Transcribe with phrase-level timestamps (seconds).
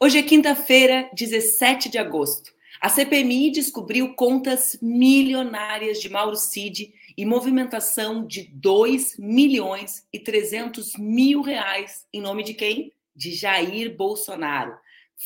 [0.00, 2.52] Hoje é quinta-feira, 17 de agosto.
[2.80, 10.96] A CPMI descobriu contas milionárias de Mauro Cid e movimentação de 2 milhões e 300
[10.96, 12.92] mil reais em nome de quem?
[13.12, 14.78] De Jair Bolsonaro.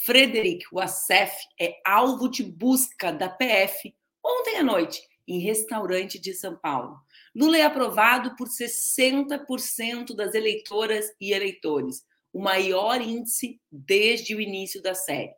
[0.06, 3.94] Frederic Wassef é alvo de busca da PF
[4.24, 6.96] ontem à noite em restaurante de São Paulo.
[7.36, 14.82] Lula é aprovado por 60% das eleitoras e eleitores o maior índice desde o início
[14.82, 15.34] da série.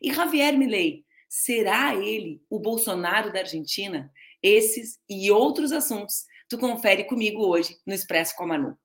[0.00, 4.12] E Javier Milei, será ele o Bolsonaro da Argentina?
[4.42, 8.78] Esses e outros assuntos tu confere comigo hoje no Expresso com a Manu.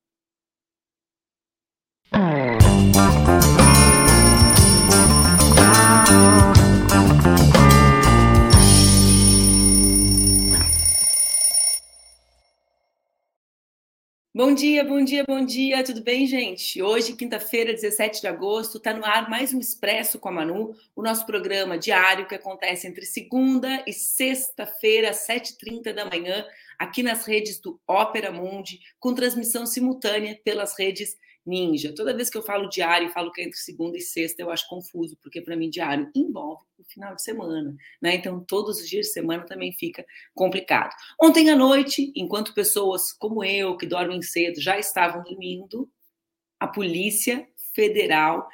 [14.43, 16.81] Bom dia, bom dia, bom dia, tudo bem, gente?
[16.81, 21.03] Hoje, quinta-feira, 17 de agosto, está no ar mais um Expresso com a Manu, o
[21.03, 26.43] nosso programa diário que acontece entre segunda e sexta-feira, às 7h30 da manhã,
[26.79, 31.93] aqui nas redes do Ópera Mundi, com transmissão simultânea pelas redes Ninja.
[31.95, 34.67] Toda vez que eu falo diário, falo que é entre segunda e sexta, eu acho
[34.67, 38.15] confuso, porque para mim diário envolve o final de semana, né?
[38.15, 40.93] Então todos os dias de semana também fica complicado.
[41.21, 45.89] Ontem à noite, enquanto pessoas como eu, que dormem cedo, já estavam dormindo,
[46.59, 48.47] a Polícia Federal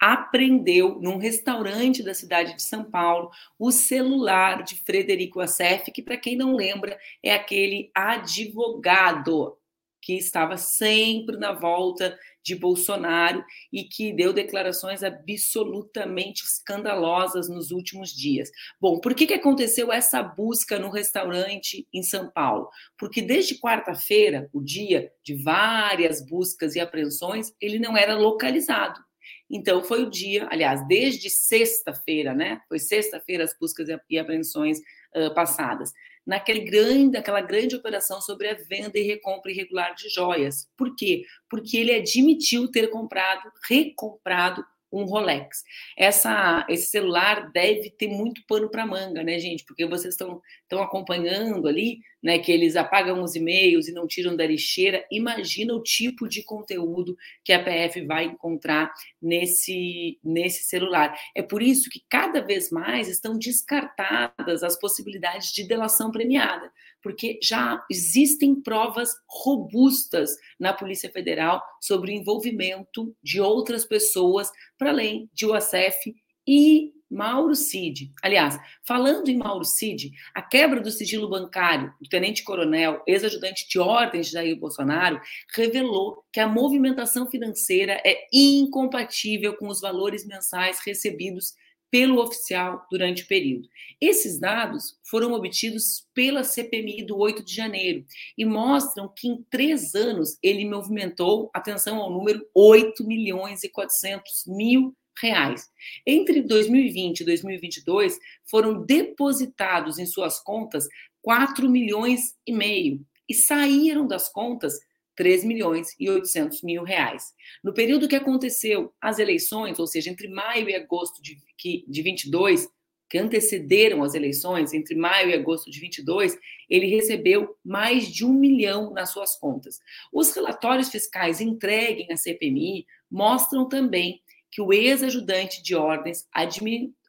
[0.00, 6.16] apreendeu num restaurante da cidade de São Paulo o celular de Frederico Assef, que para
[6.16, 9.56] quem não lembra é aquele advogado
[10.02, 18.10] que estava sempre na volta de Bolsonaro e que deu declarações absolutamente escandalosas nos últimos
[18.10, 18.50] dias.
[18.80, 22.68] Bom, por que, que aconteceu essa busca no restaurante em São Paulo?
[22.98, 29.00] Porque desde quarta-feira, o dia de várias buscas e apreensões, ele não era localizado.
[29.48, 32.60] Então, foi o dia, aliás, desde sexta-feira, né?
[32.68, 34.78] Foi sexta-feira as buscas e apreensões
[35.14, 35.92] uh, passadas
[36.26, 40.68] naquele grande, aquela grande operação sobre a venda e recompra irregular de joias.
[40.76, 41.24] Por quê?
[41.48, 45.64] Porque ele admitiu ter comprado, recomprado um Rolex.
[45.96, 49.64] Essa, esse celular deve ter muito pano para manga, né, gente?
[49.64, 54.46] Porque vocês estão acompanhando ali, né, que eles apagam os e-mails e não tiram da
[54.46, 55.04] lixeira.
[55.10, 61.18] Imagina o tipo de conteúdo que a PF vai encontrar nesse, nesse celular.
[61.34, 66.70] É por isso que cada vez mais estão descartadas as possibilidades de delação premiada
[67.02, 74.90] porque já existem provas robustas na Polícia Federal sobre o envolvimento de outras pessoas, para
[74.90, 76.14] além de UACF
[76.46, 78.10] e Mauro Cid.
[78.22, 84.26] Aliás, falando em Mauro Cid, a quebra do sigilo bancário do tenente-coronel, ex-ajudante de ordens
[84.26, 85.20] de Jair Bolsonaro,
[85.54, 91.54] revelou que a movimentação financeira é incompatível com os valores mensais recebidos
[91.90, 93.68] pelo oficial durante o período.
[94.00, 98.06] Esses dados foram obtidos pela CPMI do 8 de janeiro
[98.36, 104.46] e mostram que em três anos ele movimentou, atenção ao número, 8 milhões e 400
[104.46, 105.68] mil reais.
[106.06, 110.86] Entre 2020 e 2022, foram depositados em suas contas
[111.20, 114.78] 4 milhões e meio e saíram das contas
[115.16, 117.32] 3 milhões e 800 mil reais.
[117.62, 121.38] No período que aconteceu as eleições, ou seja, entre maio e agosto de,
[121.86, 122.68] de 22,
[123.12, 126.34] que antecederam as eleições, entre maio e agosto de 22,
[126.68, 129.80] ele recebeu mais de um milhão nas suas contas.
[130.10, 134.21] Os relatórios fiscais entregues à CPMI mostram também
[134.52, 136.28] que o ex-ajudante de ordens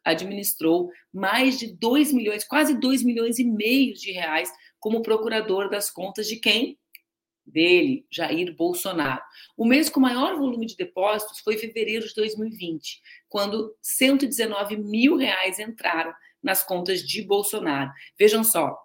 [0.04, 4.50] administrou mais de 2 milhões, quase 2 milhões e meio de reais
[4.80, 6.78] como procurador das contas de quem?
[7.46, 9.22] dele, Jair Bolsonaro.
[9.56, 15.58] O mês com maior volume de depósitos foi fevereiro de 2020, quando 119 mil reais
[15.58, 16.12] entraram
[16.42, 17.90] nas contas de Bolsonaro.
[18.18, 18.76] Vejam só,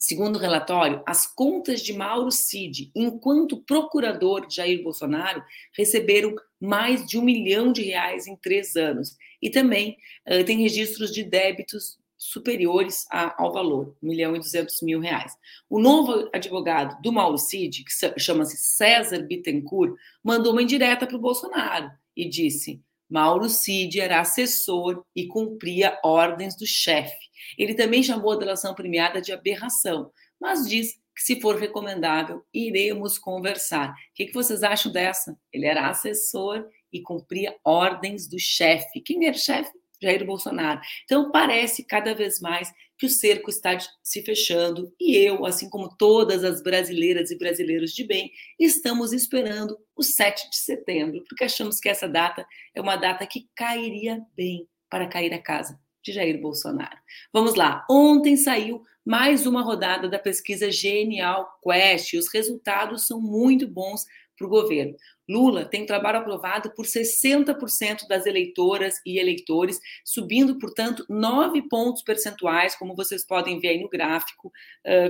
[0.00, 5.44] segundo o relatório, as contas de Mauro Cid, enquanto procurador de Jair Bolsonaro,
[5.76, 9.16] receberam mais de um milhão de reais em três anos.
[9.42, 14.80] E também uh, tem registros de débitos superiores a, ao valor, 1 milhão e 200
[14.82, 15.34] mil reais.
[15.68, 19.94] O novo advogado do Mauro Cid, que chama-se César Bittencourt,
[20.24, 26.56] mandou uma indireta para o Bolsonaro e disse: Mauro Cid era assessor e cumpria ordens
[26.56, 27.18] do chefe.
[27.58, 33.18] Ele também chamou a delação premiada de aberração, mas diz que, se for recomendável, iremos
[33.18, 33.90] conversar.
[33.90, 35.36] O que, que vocês acham dessa?
[35.52, 39.00] Ele era assessor e cumpria ordens do chefe.
[39.00, 39.70] Quem era o chefe?
[40.02, 40.80] Jair Bolsonaro.
[41.04, 45.88] Então, parece cada vez mais que o cerco está se fechando e eu, assim como
[45.96, 51.80] todas as brasileiras e brasileiros de bem, estamos esperando o 7 de setembro, porque achamos
[51.80, 56.38] que essa data é uma data que cairia bem para cair a casa de Jair
[56.38, 56.98] Bolsonaro.
[57.32, 57.86] Vamos lá.
[57.90, 64.04] Ontem saiu mais uma rodada da pesquisa Genial Quest e os resultados são muito bons
[64.40, 64.96] para o governo.
[65.28, 72.74] Lula tem trabalho aprovado por 60% das eleitoras e eleitores, subindo, portanto, nove pontos percentuais,
[72.74, 74.50] como vocês podem ver aí no gráfico,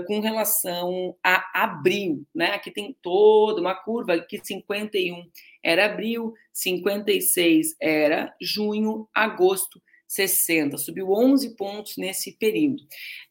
[0.07, 2.27] com relação a abril.
[2.35, 2.47] Né?
[2.47, 5.25] Aqui tem toda uma curva, aqui 51
[5.63, 9.81] era abril, 56 era junho, agosto
[10.11, 12.83] 60, subiu 11 pontos nesse período.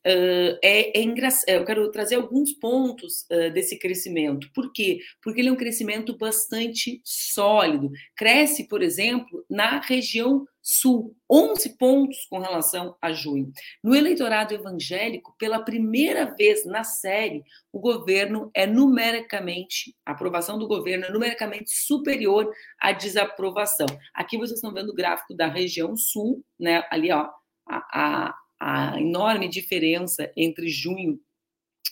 [0.07, 1.03] Uh, é, é
[1.47, 4.49] eu quero trazer alguns pontos uh, desse crescimento.
[4.53, 4.99] Por quê?
[5.21, 7.91] Porque ele é um crescimento bastante sólido.
[8.15, 13.51] Cresce, por exemplo, na região Sul, 11 pontos com relação a junho.
[13.83, 17.43] No eleitorado evangélico, pela primeira vez na série,
[17.73, 23.87] o governo é numericamente, a aprovação do governo é numericamente superior à desaprovação.
[24.13, 26.83] Aqui vocês estão vendo o gráfico da região Sul, né?
[26.91, 27.27] Ali, ó,
[27.67, 31.19] a, a, a enorme diferença entre junho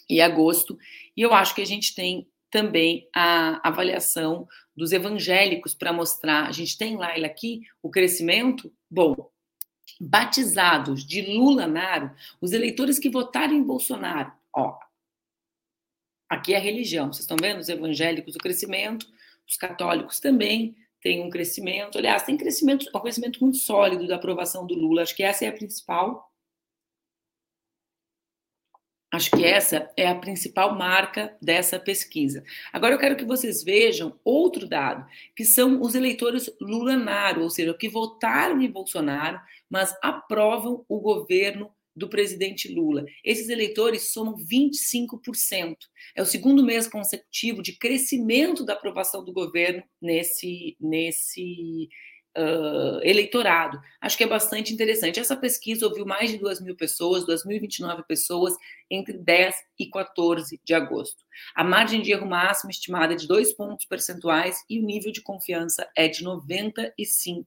[0.07, 0.77] e agosto,
[1.15, 6.47] e eu acho que a gente tem também a avaliação dos evangélicos para mostrar.
[6.47, 8.71] A gente tem lá aqui o crescimento.
[8.89, 9.15] Bom,
[9.99, 14.77] batizados de Lula Naro, os eleitores que votaram em Bolsonaro, ó.
[16.29, 19.07] Aqui é a religião, vocês estão vendo os evangélicos o crescimento,
[19.47, 21.97] os católicos também têm um crescimento.
[21.97, 25.03] Aliás, tem crescimento, um crescimento muito sólido da aprovação do Lula.
[25.03, 26.26] Acho que essa é a principal
[29.18, 32.44] Acho que essa é a principal marca dessa pesquisa.
[32.72, 37.74] Agora eu quero que vocês vejam outro dado, que são os eleitores Lulanaro, ou seja,
[37.74, 43.06] que votaram em Bolsonaro, mas aprovam o governo do presidente Lula.
[43.24, 45.78] Esses eleitores somam 25%.
[46.16, 51.90] É o segundo mês consecutivo de crescimento da aprovação do governo nesse, nesse
[52.38, 53.81] uh, eleitorado.
[54.00, 55.19] Acho que é bastante interessante.
[55.19, 58.54] Essa pesquisa ouviu mais de 2 mil pessoas, 2.029 pessoas,
[58.89, 61.24] entre 10 e 14 de agosto.
[61.56, 65.22] A margem de erro máxima estimada é de 2 pontos percentuais e o nível de
[65.22, 67.44] confiança é de 95%.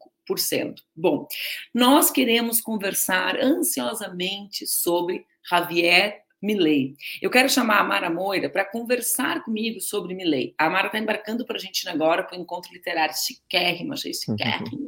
[0.95, 1.27] Bom,
[1.73, 6.97] nós queremos conversar ansiosamente sobre Javier Milley.
[7.21, 10.55] Eu quero chamar a Mara Moira para conversar comigo sobre Milley.
[10.57, 14.80] A Mara está embarcando para a gente agora para o encontro literário chiquérrimo, achei chiquérrimo,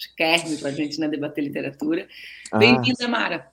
[0.00, 2.08] chiquérrimo para a gente né, debater literatura.
[2.50, 2.58] Ah.
[2.58, 3.50] Bem-vinda, Mara.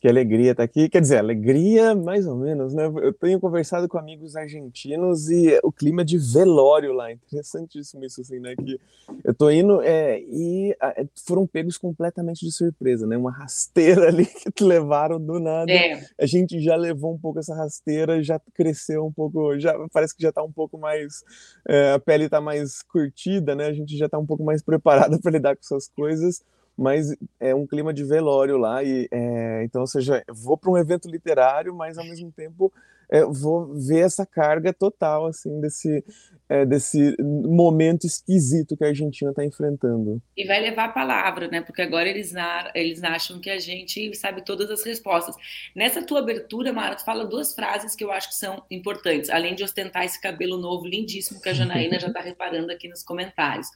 [0.00, 0.88] Que alegria estar tá aqui.
[0.88, 2.84] Quer dizer, alegria mais ou menos, né?
[2.86, 8.38] Eu tenho conversado com amigos argentinos e o clima de velório lá, interessantíssimo isso, assim,
[8.38, 8.54] né?
[8.54, 8.78] Que
[9.24, 13.16] eu tô indo é, e é, foram pegos completamente de surpresa, né?
[13.16, 15.72] Uma rasteira ali que te levaram do nada.
[15.72, 16.00] É.
[16.20, 20.22] A gente já levou um pouco essa rasteira, já cresceu um pouco, já parece que
[20.22, 21.24] já tá um pouco mais,
[21.68, 23.66] é, a pele tá mais curtida, né?
[23.66, 26.44] A gente já tá um pouco mais preparada para lidar com essas coisas
[26.78, 30.78] mas é um clima de velório lá e é, então ou seja vou para um
[30.78, 32.72] evento literário mas ao mesmo tempo
[33.10, 36.04] é, vou ver essa carga total assim desse
[36.48, 40.22] é, desse momento esquisito que a Argentina está enfrentando.
[40.36, 41.60] E vai levar a palavra, né?
[41.60, 42.32] Porque agora eles,
[42.74, 45.36] eles acham que a gente sabe todas as respostas.
[45.76, 49.54] Nessa tua abertura, Mara, tu fala duas frases que eu acho que são importantes, além
[49.54, 53.68] de ostentar esse cabelo novo lindíssimo que a Janaína já está reparando aqui nos comentários.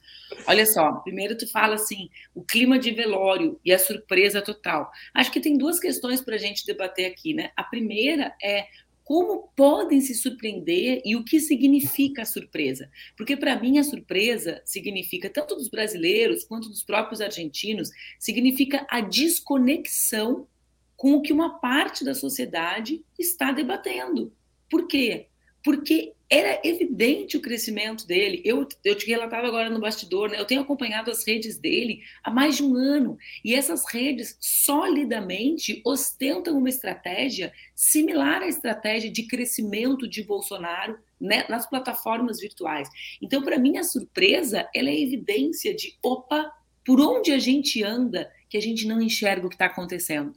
[0.47, 4.89] Olha só, primeiro tu fala assim, o clima de velório e a surpresa total.
[5.13, 7.51] Acho que tem duas questões para a gente debater aqui, né?
[7.55, 8.65] A primeira é
[9.03, 12.89] como podem se surpreender e o que significa a surpresa.
[13.17, 19.01] Porque, para mim, a surpresa significa, tanto dos brasileiros quanto dos próprios argentinos, significa a
[19.01, 20.47] desconexão
[20.95, 24.33] com o que uma parte da sociedade está debatendo.
[24.69, 25.27] Por quê?
[25.63, 28.41] Porque era evidente o crescimento dele.
[28.43, 30.39] Eu, eu te relatava agora no bastidor, né?
[30.39, 35.79] eu tenho acompanhado as redes dele há mais de um ano, e essas redes solidamente
[35.85, 42.89] ostentam uma estratégia similar à estratégia de crescimento de Bolsonaro né, nas plataformas virtuais.
[43.21, 46.51] Então, para mim, a surpresa ela é evidência de, opa,
[46.83, 50.33] por onde a gente anda que a gente não enxerga o que está acontecendo,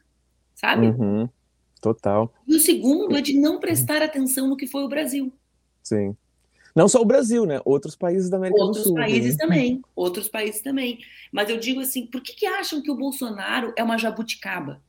[0.54, 0.88] sabe?
[0.88, 1.28] Uhum,
[1.94, 2.34] total.
[2.48, 5.32] E o segundo é de não prestar atenção no que foi o Brasil.
[5.82, 6.16] Sim.
[6.74, 7.60] Não só o Brasil, né?
[7.64, 8.98] Outros países da América outros do Sul.
[8.98, 9.44] Outros países né?
[9.44, 9.82] também.
[9.94, 10.98] Outros países também.
[11.30, 14.82] Mas eu digo assim, por que, que acham que o Bolsonaro é uma jabuticaba?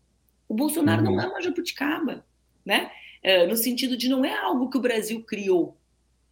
[0.50, 1.16] O Bolsonaro uhum.
[1.16, 2.26] não é uma jabuticaba,
[2.66, 2.92] né?
[3.22, 5.78] É, no sentido de não é algo que o Brasil criou.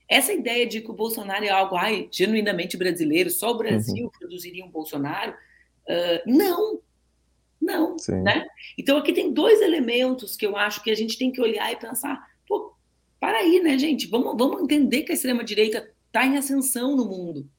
[0.09, 4.11] Essa ideia de que o Bolsonaro é algo ai, genuinamente brasileiro, só o Brasil uhum.
[4.17, 6.79] produziria um Bolsonaro, uh, não.
[7.65, 8.21] Não, Sim.
[8.21, 8.45] né?
[8.77, 11.75] Então aqui tem dois elementos que eu acho que a gente tem que olhar e
[11.75, 12.73] pensar, pô,
[13.19, 14.07] para aí, né, gente?
[14.07, 17.49] Vamos, vamos entender que a extrema-direita está em ascensão no mundo.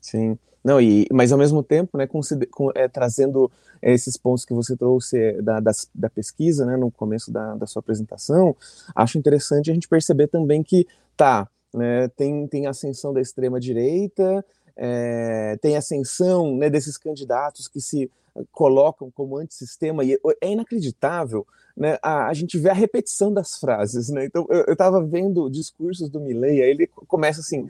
[0.00, 0.38] Sim.
[0.64, 2.20] Não, e, mas ao mesmo tempo, né, com,
[2.52, 3.50] com, é, trazendo
[3.82, 7.66] esses pontos que você trouxe é, da, da, da pesquisa, né, no começo da, da,
[7.66, 8.54] sua apresentação,
[8.94, 14.44] acho interessante a gente perceber também que, tá, né, tem, tem ascensão da extrema-direita,
[14.76, 18.08] é, tem ascensão né, desses candidatos que se
[18.50, 21.46] colocam como antissistema, e é inacreditável
[21.76, 24.24] né, a, a, gente vê a repetição das frases, né?
[24.24, 27.68] Então, eu estava vendo discursos do Milley, aí ele começa assim,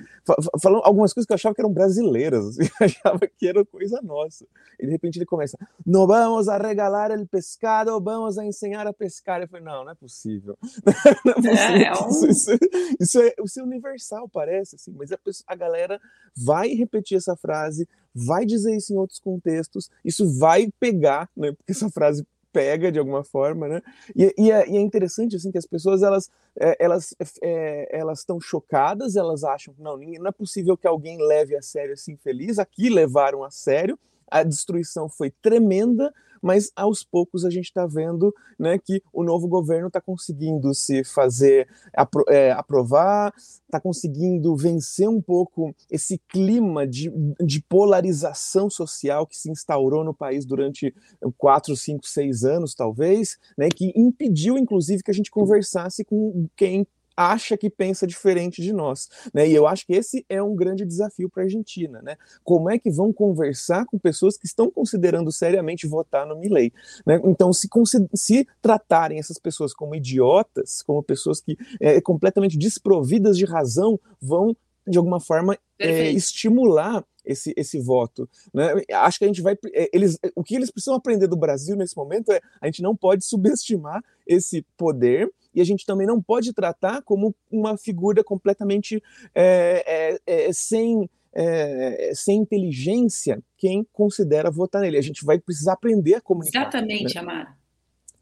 [0.60, 4.46] falando algumas coisas que eu achava que eram brasileiras, assim, achava que era coisa nossa.
[4.78, 8.92] E de repente ele começa, não vamos a regalar o pescado, vamos a ensinar a
[8.92, 9.40] pescar.
[9.40, 10.56] Eu falei, não, não é possível.
[11.24, 11.56] Não é, possível.
[11.56, 12.08] É, é um...
[12.08, 12.58] isso, isso,
[13.00, 16.00] isso, é, isso é universal, parece, assim, mas a, pessoa, a galera
[16.36, 21.52] vai repetir essa frase, vai dizer isso em outros contextos, isso vai pegar, né?
[21.52, 23.82] Porque essa frase pega de alguma forma, né?
[24.14, 28.20] E, e, é, e é, interessante assim que as pessoas elas é, elas é, elas
[28.20, 32.16] estão chocadas, elas acham que não, não é possível que alguém leve a sério assim
[32.16, 32.58] feliz.
[32.58, 33.98] Aqui levaram a sério,
[34.30, 39.46] a destruição foi tremenda, mas aos poucos a gente está vendo né, que o novo
[39.46, 46.86] governo está conseguindo se fazer apro é, aprovar, está conseguindo vencer um pouco esse clima
[46.86, 50.94] de, de polarização social que se instaurou no país durante
[51.38, 56.86] quatro, cinco, seis anos, talvez, né, que impediu, inclusive, que a gente conversasse com quem
[57.16, 59.48] acha que pensa diferente de nós, né?
[59.48, 62.16] E eu acho que esse é um grande desafio para a Argentina, né?
[62.44, 66.72] Como é que vão conversar com pessoas que estão considerando seriamente votar no Milei,
[67.06, 67.20] né?
[67.24, 67.68] Então, se,
[68.14, 74.56] se tratarem essas pessoas como idiotas, como pessoas que é, completamente desprovidas de razão, vão
[74.86, 78.28] de alguma forma é, estimular esse, esse voto.
[78.52, 78.82] Né?
[78.92, 79.56] Acho que a gente vai.
[79.72, 82.96] É, eles, o que eles precisam aprender do Brasil nesse momento é a gente não
[82.96, 89.02] pode subestimar esse poder e a gente também não pode tratar como uma figura completamente
[89.34, 94.98] é, é, é, sem, é, sem inteligência quem considera votar nele.
[94.98, 96.62] A gente vai precisar aprender a comunicar.
[96.62, 97.20] Exatamente, né?
[97.20, 97.61] Amara.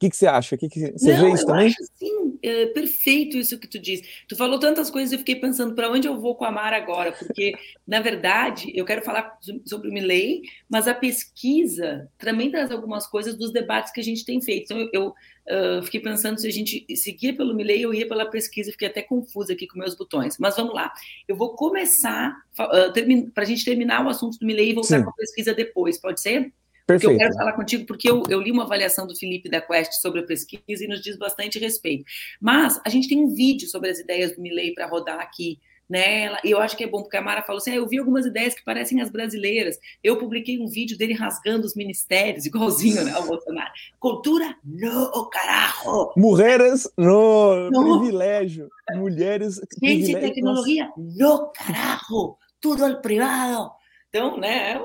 [0.00, 0.56] O que, que você acha?
[0.56, 1.66] Que que, você não, vê isso também?
[1.66, 4.02] Acho, sim, é perfeito isso que tu disse.
[4.26, 6.74] Tu falou tantas coisas e eu fiquei pensando para onde eu vou com a Mara
[6.74, 7.52] agora, porque,
[7.86, 10.40] na verdade, eu quero falar sobre o Milley,
[10.70, 14.72] mas a pesquisa também traz algumas coisas dos debates que a gente tem feito.
[14.72, 15.14] Então, eu,
[15.46, 18.88] eu uh, fiquei pensando se a gente seguia pelo Milley ou ia pela pesquisa, fiquei
[18.88, 20.38] até confusa aqui com meus botões.
[20.38, 20.90] Mas vamos lá.
[21.28, 25.10] Eu vou começar, uh, para a gente terminar o assunto do Milley e voltar com
[25.10, 26.50] a pesquisa depois, pode ser?
[26.92, 27.12] Perfeito.
[27.12, 30.20] eu quero falar contigo, porque eu, eu, li uma avaliação do Felipe da Quest sobre
[30.20, 32.04] a pesquisa e nos diz bastante respeito.
[32.40, 35.58] Mas a gente tem um vídeo sobre as ideias do Milley para rodar aqui.
[35.88, 36.36] Né?
[36.44, 38.24] E eu acho que é bom, porque a Mara falou assim: ah, eu vi algumas
[38.24, 39.76] ideias que parecem as brasileiras.
[40.04, 43.70] Eu publiquei um vídeo dele rasgando os ministérios, igualzinho né, ao Bolsonaro.
[43.98, 46.12] Cultura, no, carajo!
[46.16, 47.98] Mulheres, no, no.
[47.98, 48.68] privilégio.
[48.94, 52.36] Mulheres, Ciência e tecnologia, no, carajo!
[52.60, 53.79] Tudo al privado
[54.10, 54.76] então, né,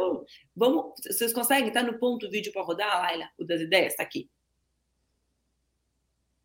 [0.55, 1.67] vamos, vocês conseguem?
[1.67, 3.27] Está no ponto vídeo para rodar, Laila?
[3.39, 4.29] O das ideias está aqui.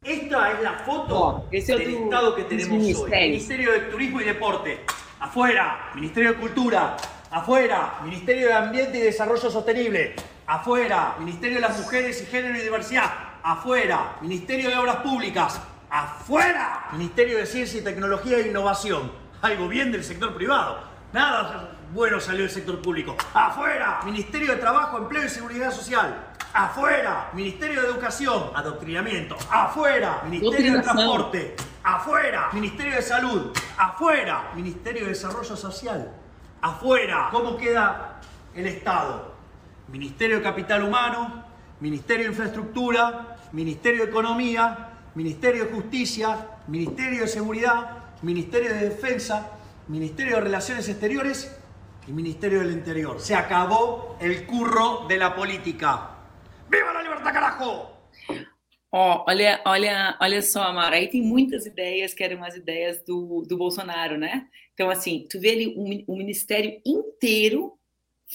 [0.03, 3.11] Esta es la foto del Estado que tenemos hoy.
[3.11, 4.81] Ministerio de Turismo y Deporte.
[5.21, 6.97] Afuera, Ministerio de Cultura.
[7.31, 10.15] Afuera, Ministerio de Ambiente y Desarrollo Sostenible.
[10.47, 13.13] Afuera, Ministerio de las Mujeres y Género y Diversidad.
[13.43, 15.61] Afuera, Ministerio de Obras Públicas.
[15.91, 19.13] Afuera, Ministerio de Ciencia y Tecnología e Innovación.
[19.43, 20.83] Algo bien del sector privado.
[21.13, 23.17] Nada bueno salió el sector público.
[23.35, 24.01] ¡Afuera!
[24.05, 26.29] Ministerio de Trabajo, Empleo y Seguridad Social.
[26.53, 27.31] ¡Afuera!
[27.33, 29.37] Ministerio de Educación, Adoctrinamiento.
[29.51, 30.23] ¡Afuera!
[30.29, 31.57] Ministerio de Transporte.
[31.83, 32.49] ¡Afuera!
[32.53, 33.53] Ministerio de Salud.
[33.77, 34.51] ¡Afuera!
[34.55, 36.13] Ministerio de Desarrollo Social.
[36.61, 37.29] ¡Afuera!
[37.33, 38.21] ¿Cómo queda
[38.55, 39.35] el Estado?
[39.89, 41.45] Ministerio de Capital Humano,
[41.81, 49.51] Ministerio de Infraestructura, Ministerio de Economía, Ministerio de Justicia, Ministerio de Seguridad, Ministerio de Defensa,
[49.89, 51.60] Ministerio de Relaciones Exteriores
[52.07, 53.21] y Ministerio del Interior.
[53.21, 56.17] Se acabó el curro de la política.
[56.71, 57.91] ¡Viva la libertad, carajo!
[58.93, 63.43] Ó, olha, olha, olha só, Amara, aí tem muitas ideias que eram as ideias do,
[63.47, 64.49] do Bolsonaro, né?
[64.75, 67.79] Então, assim, tu vê ali um ministério inteiro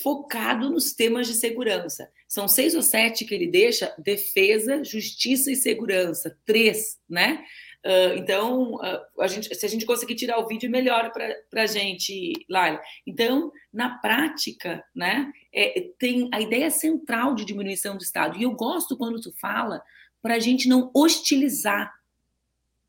[0.02, 2.10] focado nos temas de segurança.
[2.28, 6.38] São seis ou sete que ele deixa: defesa, justiça e segurança.
[6.46, 7.44] Três, né?
[7.86, 11.68] Uh, então, uh, a gente, se a gente conseguir tirar o vídeo, melhora para a
[11.68, 12.82] gente, Laila.
[13.06, 18.40] Então, na prática, né, é, tem a ideia central de diminuição do Estado.
[18.40, 19.84] E eu gosto quando tu fala
[20.20, 21.94] para a gente não hostilizar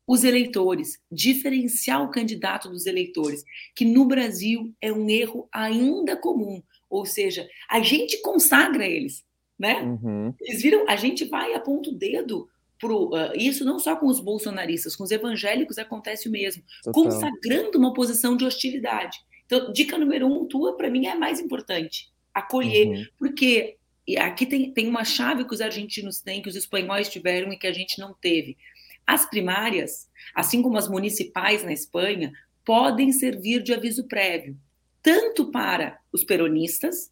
[0.07, 3.43] os eleitores, diferenciar o candidato dos eleitores,
[3.75, 6.63] que no Brasil é um erro ainda comum.
[6.89, 9.23] Ou seja, a gente consagra eles.
[9.59, 9.81] né?
[9.81, 10.33] Uhum.
[10.41, 12.49] Eles viram, a gente vai aponta o dedo
[12.79, 17.03] pro, uh, isso não só com os bolsonaristas, com os evangélicos acontece o mesmo, Total.
[17.03, 19.17] consagrando uma posição de hostilidade.
[19.45, 22.11] Então, dica número um, tua, para mim, é a mais importante.
[22.33, 22.87] Acolher.
[22.87, 23.05] Uhum.
[23.17, 23.77] Porque
[24.17, 27.67] aqui tem, tem uma chave que os argentinos têm, que os espanhóis tiveram e que
[27.67, 28.57] a gente não teve.
[29.05, 32.31] As primárias, assim como as municipais na Espanha,
[32.65, 34.57] podem servir de aviso prévio,
[35.01, 37.09] tanto para os peronistas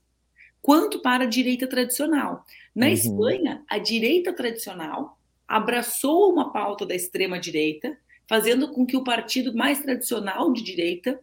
[0.62, 2.46] quanto para a direita tradicional.
[2.76, 2.92] Na uhum.
[2.92, 5.15] Espanha, a direita tradicional
[5.48, 7.98] abraçou uma pauta da extrema direita,
[8.28, 11.20] fazendo com que o partido mais tradicional de direita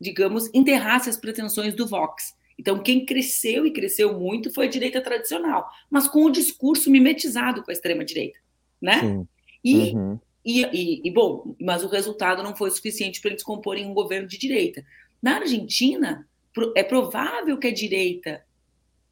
[0.00, 2.34] digamos, enterrasse as pretensões do Vox.
[2.58, 7.62] Então, quem cresceu e cresceu muito foi a direita tradicional, mas com o discurso mimetizado
[7.62, 8.38] com a extrema-direita,
[8.80, 9.00] né?
[9.00, 9.28] Sim.
[9.64, 10.20] E, uhum.
[10.44, 14.28] e, e, e, bom, mas o resultado não foi suficiente para eles comporem um governo
[14.28, 14.84] de direita.
[15.20, 16.28] Na Argentina,
[16.76, 18.44] é provável que a direita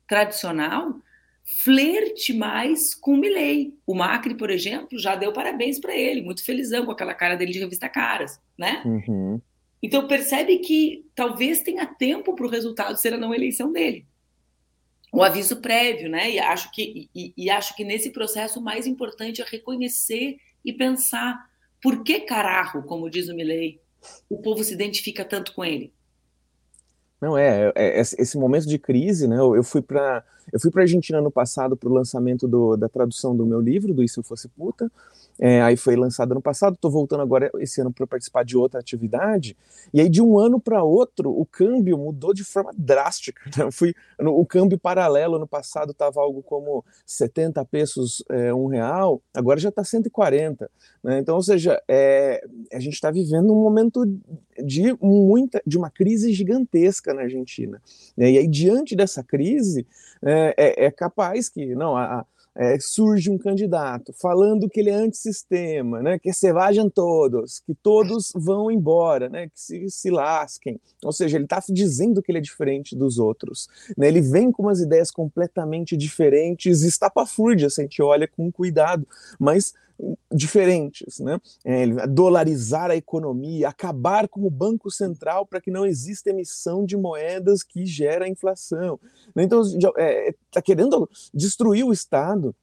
[0.06, 1.00] tradicional
[1.44, 3.74] flerte mais com o Milley.
[3.86, 7.52] O Macri, por exemplo, já deu parabéns para ele, muito felizão com aquela cara dele
[7.52, 8.82] de revista Caras, né?
[8.84, 9.40] Uhum.
[9.82, 14.06] Então percebe que talvez tenha tempo para o resultado ser a não eleição dele.
[15.12, 16.30] O aviso prévio, né?
[16.30, 20.72] E acho que, e, e acho que nesse processo o mais importante é reconhecer e
[20.72, 21.50] pensar
[21.82, 23.80] por que carajo, como diz o Milley,
[24.28, 25.92] o povo se identifica tanto com ele.
[27.22, 29.36] Não é, é, é esse momento de crise, né?
[29.36, 33.36] Eu fui para eu fui para Argentina no passado para o lançamento do, da tradução
[33.36, 34.90] do meu livro, do se eu fosse puta.
[35.38, 38.80] É, aí foi lançado ano passado, estou voltando agora esse ano para participar de outra
[38.80, 39.56] atividade.
[39.92, 43.42] E aí, de um ano para outro, o câmbio mudou de forma drástica.
[43.56, 43.70] Né?
[43.70, 49.20] fui, no, o câmbio paralelo no passado estava algo como 70 pesos é, um real,
[49.34, 50.70] agora já está 140.
[51.02, 51.18] Né?
[51.18, 54.04] Então, ou seja, é, a gente está vivendo um momento
[54.62, 57.80] de muita, de uma crise gigantesca na Argentina.
[58.16, 58.32] Né?
[58.32, 59.86] E aí, diante dessa crise,
[60.22, 62.24] é, é, é capaz que não a,
[62.56, 67.74] é, surge um candidato falando que ele é antissistema, né, que se vajam todos, que
[67.74, 70.78] todos vão embora, né, que se, se lasquem.
[71.04, 73.68] Ou seja, ele está dizendo que ele é diferente dos outros.
[73.96, 79.06] Né, ele vem com umas ideias completamente diferentes, estapafúrdias, a gente olha com cuidado,
[79.38, 79.72] mas
[80.30, 81.40] diferentes, né?
[81.64, 86.96] É, dolarizar a economia, acabar com o Banco Central para que não exista emissão de
[86.96, 88.98] moedas que gera inflação.
[89.34, 89.44] Né?
[89.44, 92.54] Então, está é, tá querendo destruir o Estado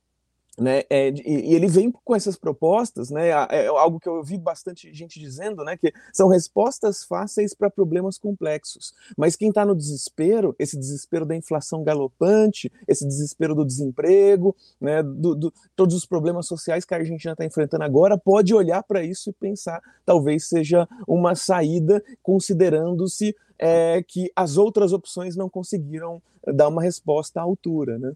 [0.60, 4.93] né, é, e, ele vem com essas propostas, né, é algo que eu ouvi bastante
[4.93, 8.93] gente dizendo, né, que são respostas fáceis para problemas complexos.
[9.17, 15.02] Mas quem está no desespero, esse desespero da inflação galopante, esse desespero do desemprego, né,
[15.02, 19.04] do, do todos os problemas sociais que a Argentina está enfrentando agora, pode olhar para
[19.04, 26.22] isso e pensar, talvez seja uma saída, considerando-se é, que as outras opções não conseguiram
[26.48, 28.13] dar uma resposta à altura, né?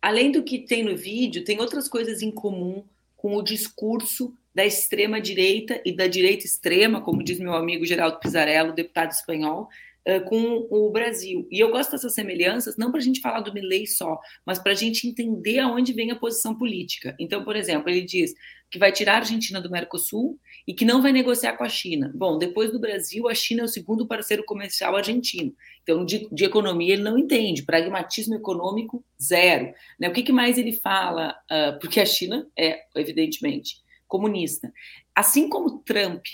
[0.00, 2.84] Além do que tem no vídeo, tem outras coisas em comum
[3.16, 8.20] com o discurso da extrema direita e da direita extrema, como diz meu amigo Geraldo
[8.20, 9.68] Pizarello, deputado espanhol,
[10.28, 11.48] com o Brasil.
[11.50, 14.72] E eu gosto dessas semelhanças, não para a gente falar do Milley só, mas para
[14.72, 17.16] a gente entender aonde vem a posição política.
[17.18, 18.32] Então, por exemplo, ele diz
[18.70, 22.12] que vai tirar a Argentina do Mercosul e que não vai negociar com a China.
[22.14, 25.54] Bom, depois do Brasil, a China é o segundo parceiro comercial argentino.
[25.82, 29.72] Então, de, de economia ele não entende, pragmatismo econômico, zero.
[29.98, 30.08] Né?
[30.08, 31.36] O que, que mais ele fala?
[31.50, 34.72] Uh, porque a China é, evidentemente, comunista.
[35.14, 36.24] Assim como Trump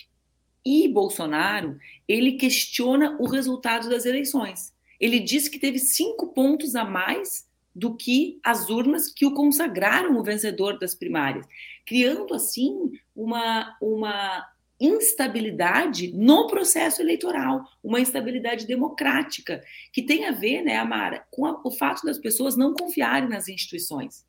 [0.64, 4.72] e Bolsonaro, ele questiona o resultado das eleições.
[5.01, 10.16] Ele diz que teve cinco pontos a mais do que as urnas que o consagraram
[10.16, 11.46] o vencedor das primárias,
[11.87, 14.46] criando assim uma, uma
[14.79, 21.61] instabilidade no processo eleitoral, uma instabilidade democrática, que tem a ver, né, Amara, com a,
[21.64, 24.25] o fato das pessoas não confiarem nas instituições.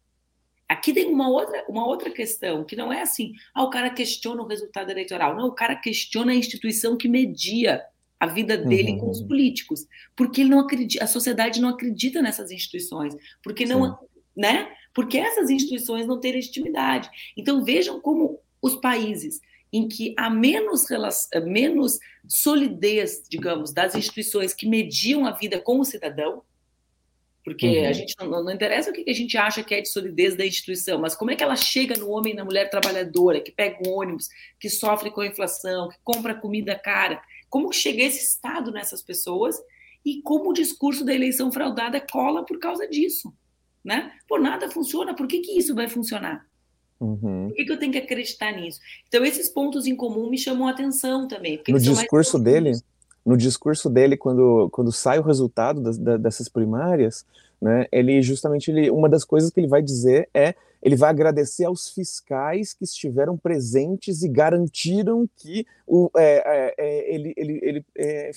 [0.74, 4.42] Aqui tem uma outra, uma outra questão, que não é assim, ah, o cara questiona
[4.42, 5.36] o resultado eleitoral.
[5.36, 7.84] Não, o cara questiona a instituição que media
[8.20, 9.00] a vida dele uhum.
[9.00, 13.86] com os políticos, porque ele não acredita, a sociedade não acredita nessas instituições, porque não,
[13.86, 14.06] Sim.
[14.36, 14.72] né?
[14.96, 17.10] Porque essas instituições não têm legitimidade.
[17.38, 20.86] Então vejam como os países em que há menos,
[21.46, 26.42] menos solidez, digamos, das instituições que mediam a vida com o cidadão,
[27.44, 27.88] porque uhum.
[27.88, 30.46] a gente não, não, interessa o que a gente acha que é de solidez da
[30.46, 33.78] instituição, mas como é que ela chega no homem e na mulher trabalhadora, que pega
[33.86, 34.30] o ônibus,
[34.60, 37.22] que sofre com a inflação, que compra comida cara.
[37.50, 39.58] Como chega esse Estado nessas pessoas
[40.06, 43.34] e como o discurso da eleição fraudada cola por causa disso.
[43.84, 44.14] Né?
[44.28, 46.48] Por nada funciona, por que, que isso vai funcionar?
[47.00, 47.50] Uhum.
[47.50, 48.80] Por que, que, eu tenho que acreditar nisso?
[49.10, 51.62] Então, esses pontos em comum me chamam a atenção também.
[51.68, 52.72] No discurso dele,
[53.26, 57.26] no discurso dele, quando, quando sai o resultado das, dessas primárias,
[57.62, 61.64] né, ele justamente ele, uma das coisas que ele vai dizer é ele vai agradecer
[61.64, 67.86] aos fiscais que estiveram presentes e garantiram que o, é, é, é ele, ele, ele
[67.98, 68.32] é,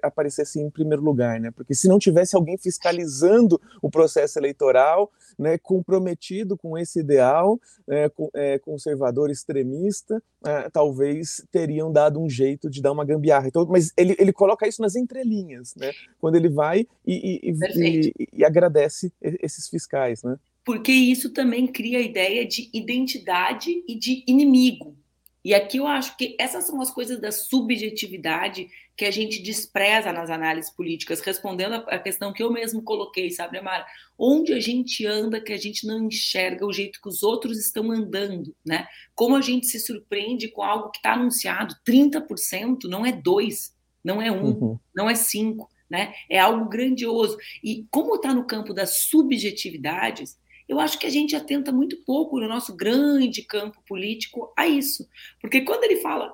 [0.00, 1.50] aparecesse em primeiro lugar, né?
[1.50, 8.08] Porque se não tivesse alguém fiscalizando o processo eleitoral, né, comprometido com esse ideal né,
[8.10, 13.48] com, é, conservador extremista, é, talvez teriam dado um jeito de dar uma gambiarra.
[13.48, 15.90] Então, mas ele, ele coloca isso nas entrelinhas, né?
[16.20, 20.38] Quando ele vai e, e, e, e agradece esses fiscais, né?
[20.70, 24.96] Porque isso também cria a ideia de identidade e de inimigo.
[25.44, 30.12] E aqui eu acho que essas são as coisas da subjetividade que a gente despreza
[30.12, 33.84] nas análises políticas, respondendo a questão que eu mesmo coloquei, sabe, Amara?
[34.16, 37.90] Onde a gente anda que a gente não enxerga o jeito que os outros estão
[37.90, 38.86] andando, né?
[39.16, 44.22] Como a gente se surpreende com algo que está anunciado, 30% não é 2, não
[44.22, 44.78] é 1, um, uhum.
[44.94, 46.14] não é 5, né?
[46.30, 47.36] É algo grandioso.
[47.60, 50.38] E como está no campo das subjetividades,
[50.70, 55.04] eu acho que a gente atenta muito pouco no nosso grande campo político a isso.
[55.40, 56.32] Porque quando ele fala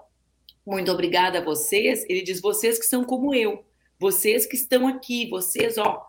[0.65, 3.65] muito obrigada a vocês, ele diz vocês que são como eu,
[3.99, 6.05] vocês que estão aqui, vocês, ó,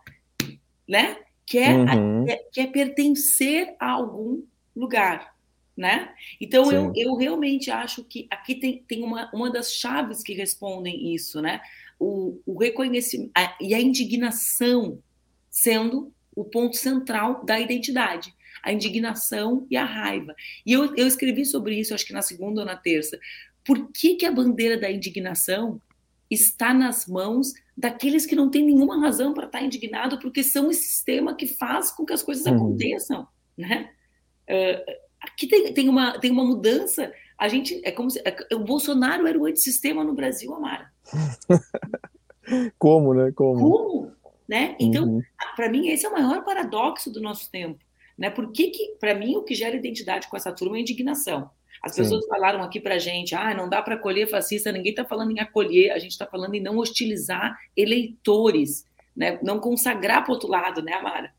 [0.86, 1.18] né?
[1.46, 2.26] Quer, uhum.
[2.26, 4.44] quer, quer pertencer a algum
[4.76, 5.34] lugar,
[5.76, 6.14] né?
[6.42, 11.14] Então eu, eu realmente acho que aqui tem, tem uma, uma das chaves que respondem
[11.16, 11.62] isso, né?
[11.98, 15.00] O, o reconhecimento a, e a indignação
[15.50, 18.32] sendo o ponto central da identidade,
[18.64, 20.36] a indignação e a raiva.
[20.64, 23.20] E eu, eu escrevi sobre isso, acho que na segunda ou na terça.
[23.66, 25.82] Por que, que a bandeira da indignação
[26.30, 30.74] está nas mãos daqueles que não têm nenhuma razão para estar indignado, porque são o
[30.74, 32.56] sistema que faz com que as coisas uhum.
[32.56, 33.90] aconteçam, né?
[34.48, 37.12] Uh, aqui tem, tem, uma, tem uma mudança.
[37.38, 40.92] A gente é como se é, o Bolsonaro era o antissistema no Brasil, Amara.
[42.78, 43.32] como, né?
[43.34, 43.60] Como?
[43.60, 44.17] Como?
[44.48, 44.76] Né?
[44.80, 45.22] Então, uhum.
[45.56, 47.84] para mim, esse é o maior paradoxo do nosso tempo,
[48.18, 48.30] né?
[48.30, 51.50] Por que, que para mim, o que gera identidade com essa turma é indignação.
[51.84, 52.02] As Sim.
[52.02, 55.40] pessoas falaram aqui para gente, ah, não dá para acolher fascista, ninguém está falando em
[55.40, 59.40] acolher, a gente está falando em não hostilizar eleitores, né?
[59.44, 61.34] Não consagrar para outro lado, né, Amara?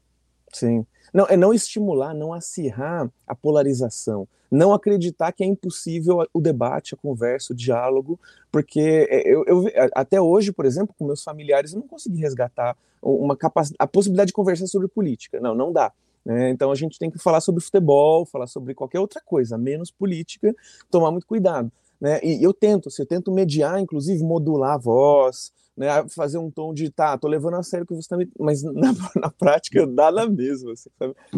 [0.53, 0.85] Sim.
[1.13, 6.95] Não, é não estimular, não acirrar a polarização, não acreditar que é impossível o debate,
[6.95, 8.19] a conversa, o diálogo,
[8.51, 12.77] porque é, eu, eu até hoje, por exemplo, com meus familiares, eu não consegui resgatar
[13.03, 13.37] uma
[13.79, 15.41] a possibilidade de conversar sobre política.
[15.41, 15.93] Não, não dá.
[16.25, 16.51] Né?
[16.51, 20.55] Então a gente tem que falar sobre futebol, falar sobre qualquer outra coisa, menos política,
[20.91, 21.71] tomar muito cuidado.
[22.01, 22.21] Né?
[22.23, 26.75] E eu tento, assim, eu tento mediar, inclusive modular a voz, né, fazer um tom
[26.75, 28.29] de tá, tô levando a sério que você tá me...
[28.37, 30.91] mas na, na prática dá na mesma, assim?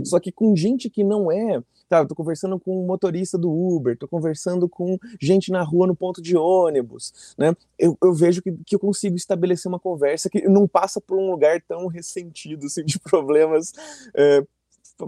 [0.02, 3.98] Só que com gente que não é, tá, tô conversando com um motorista do Uber,
[3.98, 7.54] tô conversando com gente na rua no ponto de ônibus, né?
[7.78, 11.30] Eu, eu vejo que, que eu consigo estabelecer uma conversa que não passa por um
[11.30, 13.72] lugar tão ressentido, assim, de problemas
[14.14, 14.42] é,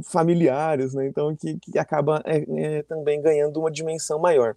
[0.04, 1.06] familiares, né?
[1.06, 4.54] Então que, que acaba é, é, também ganhando uma dimensão maior.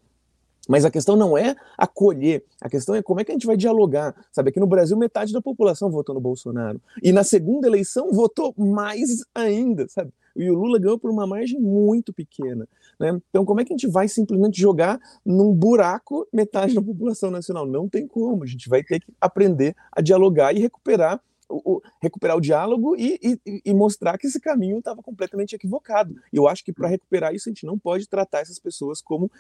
[0.67, 3.57] Mas a questão não é acolher, a questão é como é que a gente vai
[3.57, 4.15] dialogar.
[4.31, 6.81] Sabe, aqui no Brasil metade da população votou no Bolsonaro.
[7.03, 10.11] E na segunda eleição votou mais ainda, sabe?
[10.35, 12.67] E o Lula ganhou por uma margem muito pequena.
[12.99, 13.19] Né?
[13.29, 17.65] Então, como é que a gente vai simplesmente jogar num buraco metade da população nacional?
[17.65, 18.43] Não tem como.
[18.43, 22.95] A gente vai ter que aprender a dialogar e recuperar o, o, recuperar o diálogo
[22.97, 26.15] e, e, e, mostrar que esse caminho estava completamente equivocado.
[26.33, 29.31] E eu acho que para recuperar isso a gente não pode tratar essas pessoas como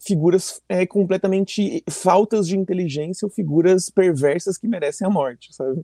[0.00, 5.82] figuras é, completamente faltas de inteligência ou figuras perversas que merecem a morte, sabe?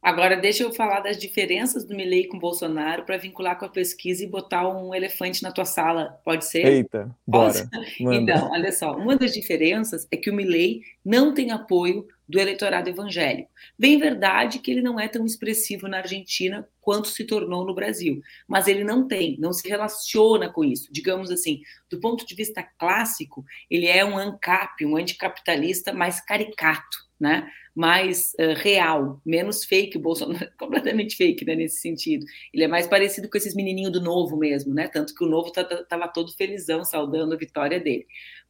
[0.00, 4.22] Agora, deixa eu falar das diferenças do Milley com Bolsonaro para vincular com a pesquisa
[4.22, 6.18] e botar um elefante na tua sala.
[6.24, 6.64] Pode ser?
[6.64, 7.68] Eita, bora.
[7.98, 12.90] Então, olha só, uma das diferenças é que o Milley não tem apoio do eleitorado
[12.90, 13.50] evangélico.
[13.78, 18.20] Bem verdade que ele não é tão expressivo na Argentina quanto se tornou no Brasil,
[18.46, 20.92] mas ele não tem, não se relaciona com isso.
[20.92, 26.98] Digamos assim, do ponto de vista clássico, ele é um ANCAP, um anticapitalista mais caricato,
[27.18, 27.50] né?
[27.74, 29.96] mais uh, real, menos fake.
[29.96, 32.26] O Bolsonaro é completamente fake né, nesse sentido.
[32.52, 34.88] Ele é mais parecido com esses menininhos do Novo mesmo, né?
[34.88, 38.06] tanto que o Novo estava tá, todo felizão, saudando a vitória dele.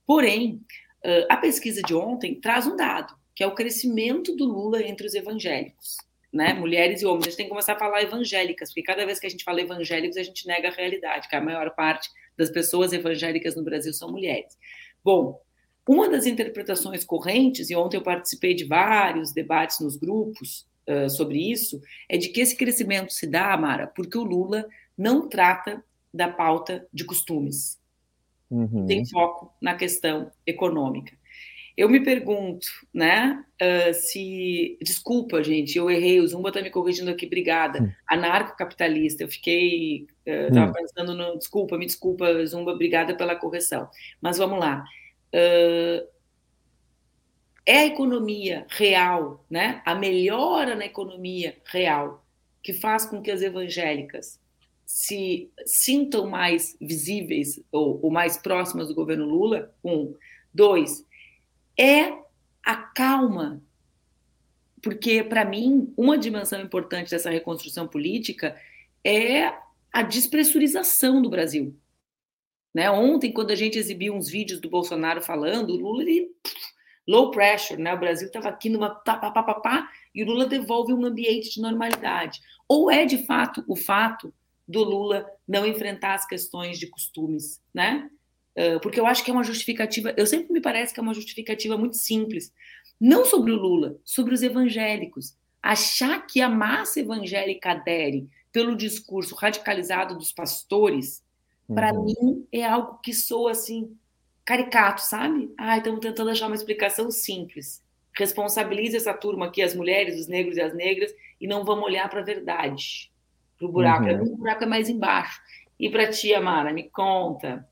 [0.06, 0.62] Porém,
[1.04, 5.06] uh, a pesquisa de ontem traz um dado que é o crescimento do Lula entre
[5.06, 5.96] os evangélicos,
[6.32, 6.54] né?
[6.54, 7.22] Mulheres e homens.
[7.22, 9.60] A gente tem que começar a falar evangélicas, porque cada vez que a gente fala
[9.60, 13.92] evangélicos, a gente nega a realidade, que a maior parte das pessoas evangélicas no Brasil
[13.92, 14.58] são mulheres.
[15.04, 15.40] Bom,
[15.88, 21.38] uma das interpretações correntes, e ontem eu participei de vários debates nos grupos uh, sobre
[21.38, 26.26] isso, é de que esse crescimento se dá, Amara, porque o Lula não trata da
[26.26, 27.78] pauta de costumes.
[28.50, 28.84] Uhum.
[28.84, 31.16] Tem foco na questão econômica.
[31.78, 34.76] Eu me pergunto, né, uh, se...
[34.82, 37.80] Desculpa, gente, eu errei, o Zumba está me corrigindo aqui, obrigada.
[37.80, 37.92] Hum.
[38.08, 40.08] Anarcocapitalista, eu fiquei...
[40.26, 40.72] Uh, hum.
[40.72, 41.38] pensando no...
[41.38, 43.88] Desculpa, me desculpa, Zumba, obrigada pela correção.
[44.20, 44.84] Mas vamos lá.
[45.32, 46.04] Uh,
[47.64, 52.26] é a economia real, né, a melhora na economia real,
[52.60, 54.40] que faz com que as evangélicas
[54.84, 59.72] se sintam mais visíveis ou, ou mais próximas do governo Lula?
[59.84, 60.12] Um.
[60.52, 61.06] Dois,
[61.78, 62.12] é
[62.64, 63.62] a calma.
[64.82, 68.56] Porque, para mim, uma dimensão importante dessa reconstrução política
[69.04, 69.52] é
[69.92, 71.76] a despressurização do Brasil.
[72.74, 72.90] Né?
[72.90, 76.30] Ontem, quando a gente exibiu uns vídeos do Bolsonaro falando, o Lula, ele,
[77.06, 77.94] low pressure, né?
[77.94, 81.04] o Brasil estava aqui numa pá, pá, pá, pá, pá, e o Lula devolve um
[81.04, 82.40] ambiente de normalidade.
[82.68, 84.32] Ou é, de fato, o fato
[84.66, 88.10] do Lula não enfrentar as questões de costumes, né?
[88.82, 91.76] Porque eu acho que é uma justificativa, eu sempre me parece que é uma justificativa
[91.76, 92.52] muito simples,
[93.00, 95.36] não sobre o Lula, sobre os evangélicos.
[95.62, 101.22] Achar que a massa evangélica adere pelo discurso radicalizado dos pastores,
[101.68, 101.74] uhum.
[101.74, 103.96] para mim é algo que soa assim
[104.44, 105.52] caricato, sabe?
[105.58, 107.84] Ah, estamos tentando achar uma explicação simples.
[108.14, 112.08] Responsabilize essa turma aqui, as mulheres, os negros e as negras, e não vamos olhar
[112.08, 113.12] para a verdade,
[113.58, 114.06] para o buraco.
[114.06, 114.22] Uhum.
[114.32, 115.40] O buraco é mais embaixo.
[115.78, 117.68] E para ti, Amara, me conta.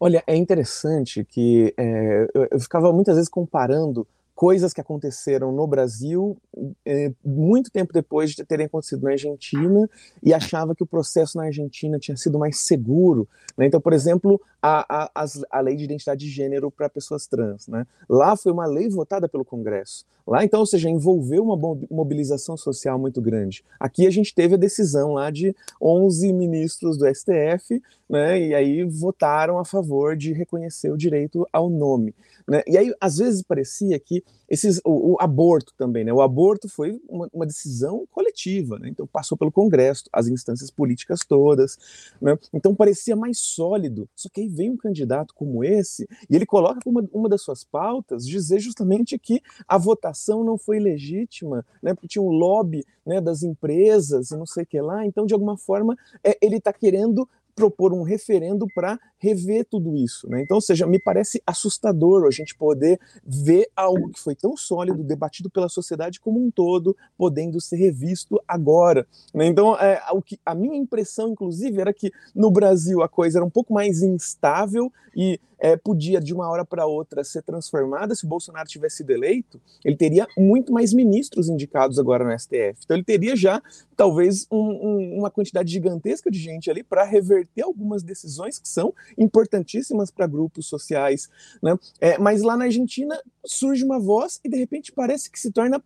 [0.00, 5.66] Olha, é interessante que é, eu, eu ficava muitas vezes comparando coisas que aconteceram no
[5.66, 6.36] Brasil
[6.84, 9.88] é, muito tempo depois de terem acontecido na Argentina
[10.22, 13.28] e achava que o processo na Argentina tinha sido mais seguro.
[13.56, 13.66] Né?
[13.66, 17.68] Então, por exemplo, a, a, a lei de identidade de gênero para pessoas trans.
[17.68, 17.86] Né?
[18.08, 20.04] Lá foi uma lei votada pelo Congresso.
[20.26, 23.62] Lá, então, ou seja, envolveu uma mobilização social muito grande.
[23.78, 28.84] Aqui a gente teve a decisão lá de 11 ministros do STF, né, e aí
[28.84, 32.14] votaram a favor de reconhecer o direito ao nome.
[32.46, 32.62] Né?
[32.66, 36.12] E aí, às vezes, parecia que esses, o, o aborto também, né?
[36.12, 38.88] O aborto foi uma, uma decisão coletiva, né?
[38.88, 41.78] Então passou pelo Congresso, as instâncias políticas todas,
[42.20, 42.38] né?
[42.52, 44.08] Então parecia mais sólido.
[44.14, 47.42] Só que aí vem um candidato como esse e ele coloca como uma, uma das
[47.42, 51.94] suas pautas dizer justamente que a votação não foi legítima, né?
[51.94, 53.20] Porque tinha um lobby, né?
[53.20, 55.06] Das empresas e não sei o que lá.
[55.06, 60.28] Então de alguma forma é, ele está querendo propor um referendo para rever tudo isso.
[60.28, 60.42] Né?
[60.42, 65.02] Então, ou seja, me parece assustador a gente poder ver algo que foi tão sólido,
[65.02, 69.06] debatido pela sociedade como um todo, podendo ser revisto agora.
[69.32, 69.46] Né?
[69.46, 73.44] Então, é, o que, a minha impressão, inclusive, era que no Brasil a coisa era
[73.44, 78.14] um pouco mais instável e é, podia, de uma hora para outra, ser transformada.
[78.14, 82.82] Se o Bolsonaro tivesse sido eleito, ele teria muito mais ministros indicados agora no STF.
[82.84, 83.62] Então, ele teria já,
[83.96, 88.92] talvez, um, um, uma quantidade gigantesca de gente ali para reverter algumas decisões que são
[89.18, 91.28] importantíssimas para grupos sociais.
[91.62, 91.76] Né?
[92.00, 95.82] É, mas lá na Argentina surge uma voz e, de repente, parece que se torna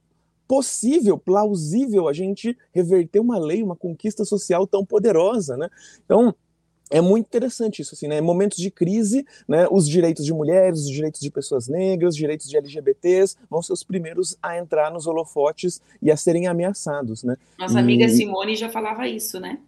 [0.46, 5.68] possível, plausível a gente reverter uma lei, uma conquista social tão poderosa, né?
[6.04, 6.34] Então,
[6.90, 8.20] é muito interessante isso, assim, né?
[8.20, 9.68] Momentos de crise, né?
[9.70, 13.74] Os direitos de mulheres, os direitos de pessoas negras, os direitos de LGBTs vão ser
[13.74, 17.36] os primeiros a entrar nos holofotes e a serem ameaçados, né?
[17.58, 17.82] Nossa e...
[17.82, 19.58] amiga Simone já falava isso, né?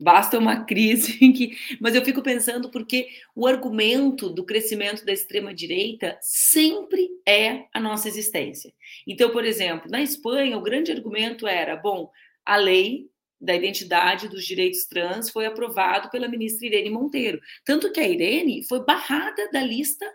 [0.00, 1.56] Basta uma crise que.
[1.78, 8.08] Mas eu fico pensando porque o argumento do crescimento da extrema-direita sempre é a nossa
[8.08, 8.72] existência.
[9.06, 12.10] Então, por exemplo, na Espanha, o grande argumento era: bom,
[12.46, 17.40] a lei da identidade dos direitos trans foi aprovado pela ministra Irene Monteiro.
[17.64, 20.06] Tanto que a Irene foi barrada da lista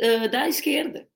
[0.00, 1.08] uh, da esquerda.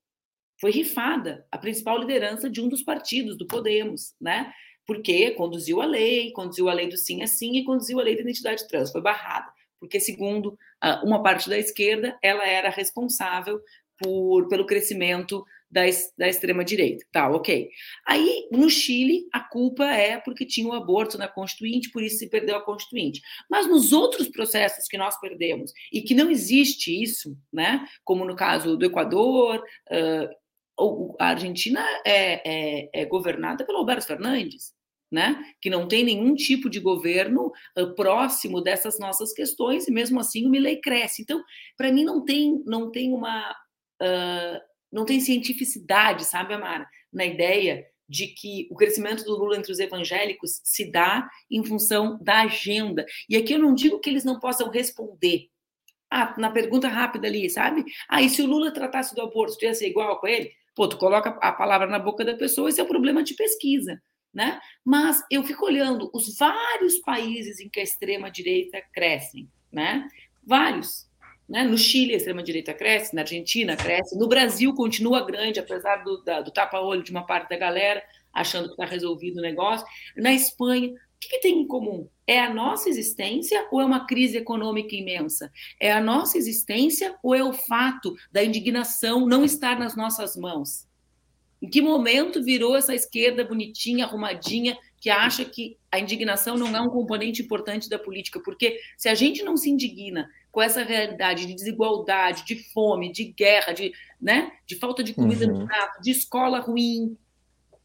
[0.60, 4.52] Foi rifada a principal liderança de um dos partidos, do Podemos, né?
[4.92, 8.14] Porque conduziu a lei, conduziu a lei do sim é sim e conduziu a lei
[8.14, 8.92] da identidade trans.
[8.92, 9.50] Foi barrada,
[9.80, 10.58] porque, segundo
[11.02, 13.58] uma parte da esquerda, ela era responsável
[13.96, 15.80] por, pelo crescimento da,
[16.18, 17.06] da extrema-direita.
[17.10, 17.70] Tá, ok.
[18.06, 22.28] Aí, no Chile, a culpa é porque tinha o aborto na Constituinte, por isso se
[22.28, 23.22] perdeu a Constituinte.
[23.48, 28.36] Mas nos outros processos que nós perdemos, e que não existe isso, né, como no
[28.36, 32.42] caso do Equador, uh, a Argentina é,
[32.84, 34.74] é, é governada pelo Alberto Fernandes.
[35.12, 35.44] Né?
[35.60, 40.46] que não tem nenhum tipo de governo uh, próximo dessas nossas questões, e mesmo assim
[40.46, 41.20] o Milley cresce.
[41.20, 41.44] Então,
[41.76, 43.52] para mim, não tem, não tem uma.
[44.00, 44.58] Uh,
[44.90, 49.78] não tem cientificidade, sabe, Amara, na ideia de que o crescimento do Lula entre os
[49.78, 53.06] evangélicos se dá em função da agenda.
[53.28, 55.48] E aqui eu não digo que eles não possam responder.
[56.10, 57.84] Ah, na pergunta rápida ali, sabe?
[58.06, 60.52] Ah, e se o Lula tratasse do aborto, tu ia ser igual com ele?
[60.74, 63.98] Pô, tu coloca a palavra na boca da pessoa, esse é o problema de pesquisa,
[64.32, 64.60] né?
[64.84, 70.08] Mas eu fico olhando os vários países em que a extrema-direita cresce, né?
[70.44, 71.10] Vários.
[71.48, 71.64] Né?
[71.64, 76.50] No Chile, a extrema-direita cresce, na Argentina cresce, no Brasil continua grande, apesar do, do
[76.50, 79.86] tapa-olho de uma parte da galera, achando que está resolvido o negócio.
[80.16, 82.08] Na Espanha, o que, que, tem em comum?
[82.26, 85.52] É a nossa existência ou é uma crise econômica imensa?
[85.78, 90.88] É a nossa existência ou é o fato da indignação não estar nas nossas mãos?
[91.62, 96.80] Em que momento virou essa esquerda bonitinha, arrumadinha, que acha que a indignação não é
[96.80, 98.40] um componente importante da política?
[98.40, 103.26] Porque se a gente não se indigna com essa realidade de desigualdade, de fome, de
[103.26, 105.60] guerra, de, né, de falta de comida uhum.
[105.60, 107.16] no prato, de escola ruim,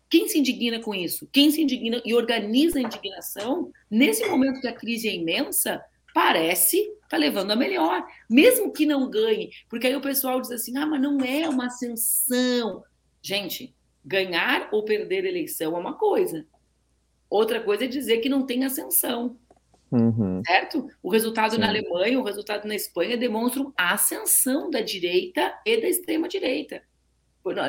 [0.09, 1.29] quem se indigna com isso?
[1.31, 5.81] Quem se indigna e organiza a indignação, nesse momento que a crise é imensa,
[6.13, 10.77] parece tá levando a melhor, mesmo que não ganhe, porque aí o pessoal diz assim:
[10.77, 12.83] ah, mas não é uma ascensão.
[13.21, 16.45] Gente, ganhar ou perder eleição é uma coisa.
[17.29, 19.37] Outra coisa é dizer que não tem ascensão.
[19.91, 20.41] Uhum.
[20.45, 20.87] Certo?
[21.01, 21.61] O resultado Sim.
[21.61, 26.81] na Alemanha, o resultado na Espanha demonstram a ascensão da direita e da extrema-direita.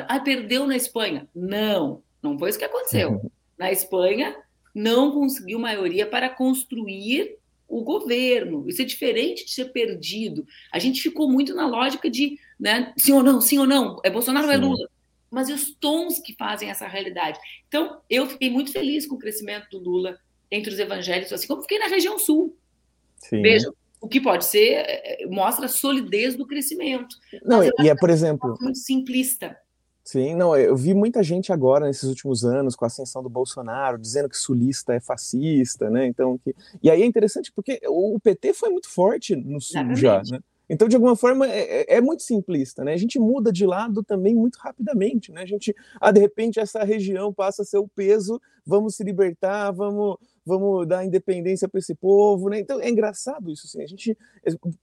[0.07, 1.27] Ah, perdeu na Espanha.
[1.33, 3.11] Não, não foi isso que aconteceu.
[3.11, 3.29] Uhum.
[3.57, 4.35] Na Espanha,
[4.75, 8.67] não conseguiu maioria para construir o governo.
[8.67, 10.45] Isso é diferente de ser perdido.
[10.73, 14.09] A gente ficou muito na lógica de né, sim ou não, sim ou não, é
[14.09, 14.89] Bolsonaro ou é Lula
[15.29, 17.39] mas e os tons que fazem essa realidade.
[17.67, 20.17] Então, eu fiquei muito feliz com o crescimento do Lula
[20.51, 22.55] entre os evangélicos, assim como fiquei na região sul.
[23.17, 23.41] Sim.
[23.41, 27.15] Vejam, o que pode ser, é, é, mostra a solidez do crescimento.
[27.43, 28.57] Não, e é, por exemplo.
[28.61, 29.57] Muito simplista.
[30.03, 33.99] Sim, não, eu vi muita gente agora nesses últimos anos com a ascensão do Bolsonaro
[33.99, 36.07] dizendo que sulista é fascista, né?
[36.07, 36.55] Então, que...
[36.81, 40.01] e aí é interessante porque o PT foi muito forte no sul Exatamente.
[40.01, 40.39] já, né?
[40.69, 42.93] Então, de alguma forma, é, é, é, muito simplista, né?
[42.93, 45.41] A gente muda de lado também muito rapidamente, né?
[45.41, 49.71] A gente, ah, de repente, essa região passa a ser o peso, vamos se libertar,
[49.71, 50.17] vamos
[50.49, 52.59] vamos dar independência para esse povo, né?
[52.59, 53.83] Então é engraçado isso, assim.
[53.83, 54.17] A gente,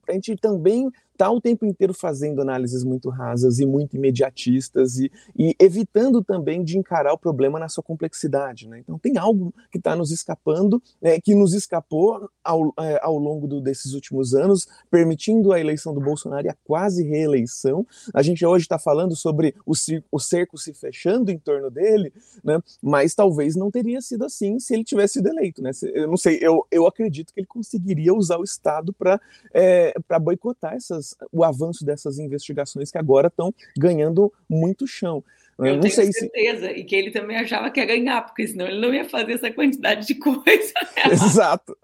[0.09, 5.11] a gente também está o tempo inteiro fazendo análises muito rasas e muito imediatistas e,
[5.37, 8.81] e, evitando também de encarar o problema na sua complexidade, né?
[8.81, 13.49] Então tem algo que está nos escapando, né, que nos escapou ao, é, ao longo
[13.49, 17.87] do, desses últimos anos, permitindo a eleição do Bolsonaro e a quase reeleição.
[18.15, 19.73] A gente hoje está falando sobre o,
[20.13, 22.13] o cerco se fechando em torno dele,
[22.45, 22.61] né?
[22.83, 25.71] Mas talvez não teria sido assim se ele tivesse sido eleito né?
[25.95, 29.21] Eu não sei, eu, eu acredito que ele conseguiria usar o Estado para
[29.53, 35.23] é, boicotar essas, o avanço dessas investigações que agora estão ganhando muito chão.
[35.59, 36.75] Eu, eu não tenho sei certeza, se...
[36.75, 39.51] e que ele também achava que ia ganhar, porque senão ele não ia fazer essa
[39.51, 40.73] quantidade de coisa.
[40.97, 41.13] Né?
[41.13, 41.77] Exato.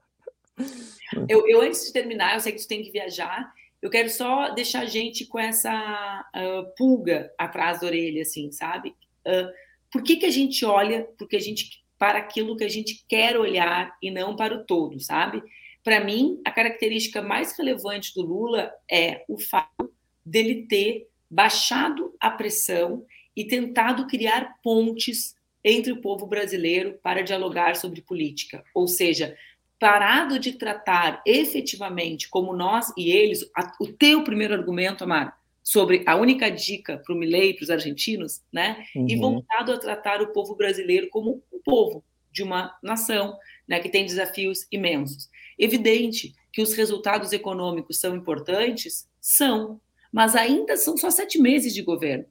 [1.28, 4.50] Eu, eu, antes de terminar, eu sei que tu tem que viajar, eu quero só
[4.50, 8.94] deixar a gente com essa uh, pulga atrás da orelha, assim, sabe?
[9.26, 9.50] Uh,
[9.90, 11.06] por que, que a gente olha?
[11.18, 14.98] Porque a gente para aquilo que a gente quer olhar e não para o todo,
[14.98, 15.40] sabe?
[15.84, 19.88] Para mim, a característica mais relevante do Lula é o fato
[20.26, 27.76] dele ter baixado a pressão e tentado criar pontes entre o povo brasileiro para dialogar
[27.76, 28.64] sobre política.
[28.74, 29.36] Ou seja,
[29.78, 33.48] parado de tratar efetivamente como nós e eles,
[33.80, 35.32] o teu primeiro argumento, Amara,
[35.62, 38.84] sobre a única dica para o Milley, para os argentinos, né?
[38.94, 39.06] Uhum.
[39.08, 43.36] E voltado a tratar o povo brasileiro como um povo de uma nação,
[43.68, 45.28] né, que tem desafios imensos.
[45.58, 51.82] Evidente que os resultados econômicos são importantes, são, mas ainda são só sete meses de
[51.82, 52.24] governo.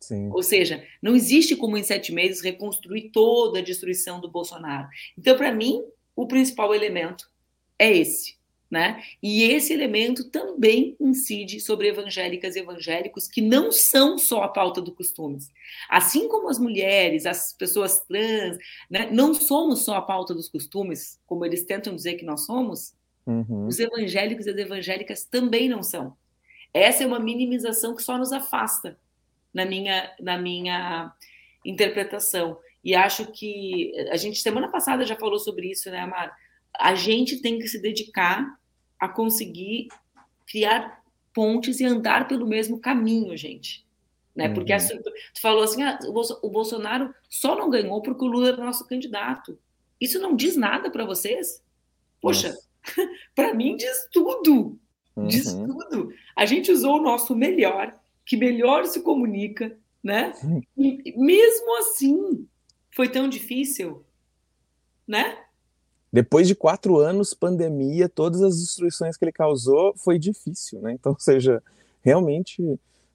[0.00, 0.30] Sim.
[0.32, 4.88] Ou seja, não existe como em sete meses reconstruir toda a destruição do Bolsonaro.
[5.18, 5.82] Então, para mim,
[6.14, 7.28] o principal elemento
[7.76, 8.37] é esse.
[8.70, 9.02] Né?
[9.22, 14.82] E esse elemento também incide sobre evangélicas e evangélicos que não são só a pauta
[14.82, 15.50] do costumes.
[15.88, 18.58] Assim como as mulheres, as pessoas trans,
[18.90, 22.92] né, não somos só a pauta dos costumes, como eles tentam dizer que nós somos,
[23.26, 23.66] uhum.
[23.66, 26.14] os evangélicos e as evangélicas também não são.
[26.72, 28.98] Essa é uma minimização que só nos afasta,
[29.52, 31.10] na minha, na minha
[31.64, 32.58] interpretação.
[32.84, 36.32] E acho que a gente, semana passada, já falou sobre isso, né, Amara?
[36.78, 38.58] A gente tem que se dedicar
[38.98, 39.88] a conseguir
[40.46, 41.02] criar
[41.34, 43.86] pontes e andar pelo mesmo caminho, gente.
[44.34, 44.48] Né?
[44.48, 44.76] Porque uhum.
[44.76, 45.98] assim, tu falou assim, ah,
[46.42, 49.58] o Bolsonaro só não ganhou porque o Lula era nosso candidato.
[50.00, 51.62] Isso não diz nada para vocês?
[52.20, 52.56] Poxa,
[53.34, 54.78] para mim diz tudo.
[55.26, 55.66] Diz uhum.
[55.66, 56.14] tudo.
[56.36, 60.32] A gente usou o nosso melhor, que melhor se comunica, né?
[60.76, 62.46] E mesmo assim,
[62.94, 64.04] foi tão difícil,
[65.06, 65.36] né?
[66.12, 70.92] Depois de quatro anos, pandemia, todas as destruições que ele causou, foi difícil, né?
[70.92, 71.62] Então, ou seja,
[72.02, 72.62] realmente,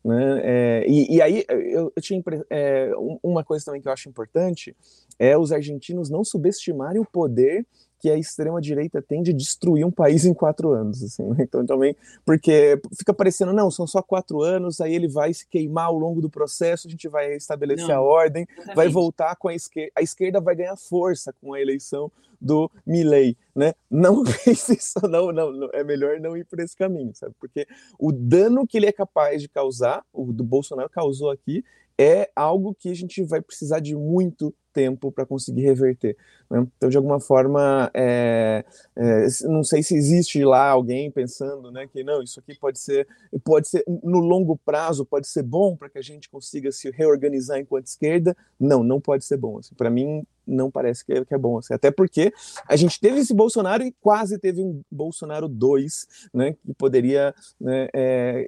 [0.04, 0.42] né?
[0.44, 2.92] É, e, e, aí eu, eu tinha é,
[3.24, 4.76] uma coisa também que eu acho importante
[5.18, 7.66] é os argentinos não subestimarem o poder
[8.04, 11.02] que a extrema-direita tende a destruir um país em quatro anos.
[11.02, 11.38] Assim, né?
[11.40, 15.86] Então, também, porque fica parecendo, não, são só quatro anos, aí ele vai se queimar
[15.86, 18.76] ao longo do processo, a gente vai estabelecer não, a ordem, exatamente.
[18.76, 22.12] vai voltar com a esquerda, a esquerda vai ganhar força com a eleição
[22.44, 23.74] do Milley, né?
[23.90, 27.34] Não isso, não, não, não, é melhor não ir por esse caminho, sabe?
[27.40, 27.66] Porque
[27.98, 31.64] o dano que ele é capaz de causar, o do Bolsonaro causou aqui,
[31.98, 36.18] é algo que a gente vai precisar de muito tempo para conseguir reverter.
[36.50, 36.66] Né?
[36.78, 38.66] Então, de alguma forma, é,
[38.96, 43.08] é, não sei se existe lá alguém pensando né, que não, isso aqui pode ser,
[43.44, 47.60] pode ser no longo prazo, pode ser bom para que a gente consiga se reorganizar
[47.60, 48.36] enquanto esquerda.
[48.60, 49.60] Não, não pode ser bom.
[49.60, 51.58] Assim, para mim, não parece que é, que é bom.
[51.58, 52.34] Assim, até porque
[52.68, 57.88] a gente teve esse Bolsonaro e quase teve um Bolsonaro 2, né, que poderia né,
[57.94, 58.48] é,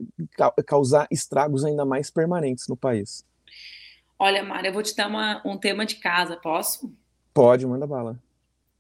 [0.65, 3.23] causar estragos ainda mais permanentes no país.
[4.18, 6.93] Olha, Mara, eu vou te dar uma, um tema de casa, posso?
[7.34, 8.18] Pode, manda bala.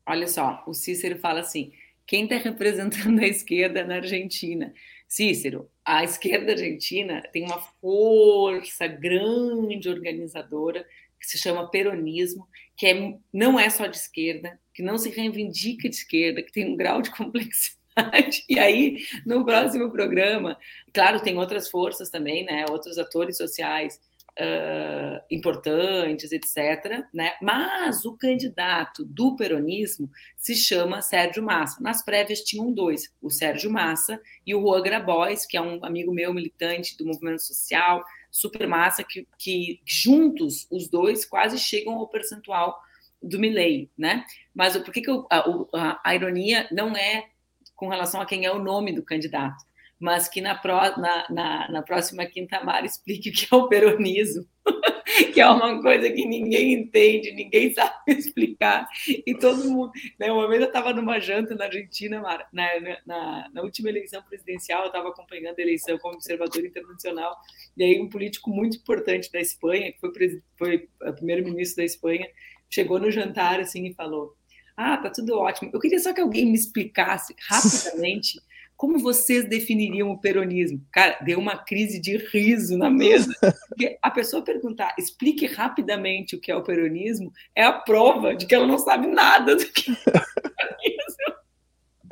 [0.05, 1.73] Olha só, o Cícero fala assim:
[2.07, 4.73] quem está representando a esquerda na Argentina?
[5.07, 10.85] Cícero, a esquerda argentina tem uma força grande organizadora
[11.19, 15.89] que se chama peronismo, que é, não é só de esquerda, que não se reivindica
[15.89, 18.43] de esquerda, que tem um grau de complexidade.
[18.49, 20.57] E aí, no próximo programa,
[20.93, 22.65] claro, tem outras forças também, né?
[22.69, 23.99] Outros atores sociais
[24.39, 27.05] uh, importantes, etc.
[27.13, 27.33] Né?
[27.41, 31.81] Mas o candidato do peronismo se chama Sérgio Massa.
[31.81, 36.13] Nas prévias tinham dois, o Sérgio Massa e o Juan Grabois, que é um amigo
[36.13, 42.07] meu militante do movimento social, super massa, que, que juntos os dois quase chegam ao
[42.07, 42.77] percentual
[43.21, 44.25] do Milley, né?
[44.53, 47.29] Mas por que, que eu, a, a, ironia não é
[47.75, 49.63] com relação a quem é o nome do candidato,
[49.99, 53.67] mas que na, pró, na, na, na próxima quinta mar explique o que é o
[53.67, 54.45] peronismo,
[55.33, 59.91] que é uma coisa que ninguém entende, ninguém sabe explicar, e todo mundo...
[60.19, 62.67] Né, uma vez eu estava numa janta na Argentina, Mara, na,
[63.05, 67.35] na, na última eleição presidencial, eu estava acompanhando a eleição como observador internacional,
[67.77, 72.27] e aí um político muito importante da Espanha, que foi, foi primeiro-ministro da Espanha,
[72.69, 74.35] chegou no jantar assim e falou:
[74.75, 75.71] Ah, tá tudo ótimo.
[75.73, 78.39] Eu queria só que alguém me explicasse rapidamente
[78.77, 80.81] como vocês definiriam o peronismo?
[80.91, 83.31] Cara, deu uma crise de riso na mesa.
[83.69, 88.45] Porque a pessoa perguntar, explique rapidamente o que é o peronismo, é a prova de
[88.45, 91.15] que ela não sabe nada do que é o peronismo.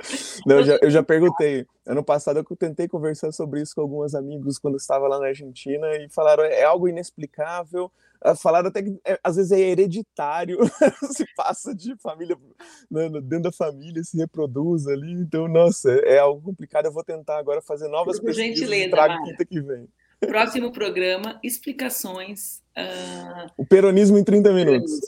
[0.45, 1.65] Não, eu já, eu já perguntei.
[1.85, 5.87] Ano passado eu tentei conversar sobre isso com alguns amigos quando estava lá na Argentina
[5.97, 7.91] e falaram é algo inexplicável.
[8.41, 10.57] Falaram até que é, às vezes é hereditário,
[11.11, 12.37] se passa de família
[12.89, 15.11] né, dentro da família, se reproduz ali.
[15.11, 16.85] Então, nossa, é, é algo complicado.
[16.85, 19.87] Eu vou tentar agora fazer novas Por pesquisas gentileza, e trago quinta que vem.
[20.19, 22.61] Próximo programa, explicações.
[22.77, 23.51] Uh...
[23.57, 24.99] O peronismo em 30 minutos.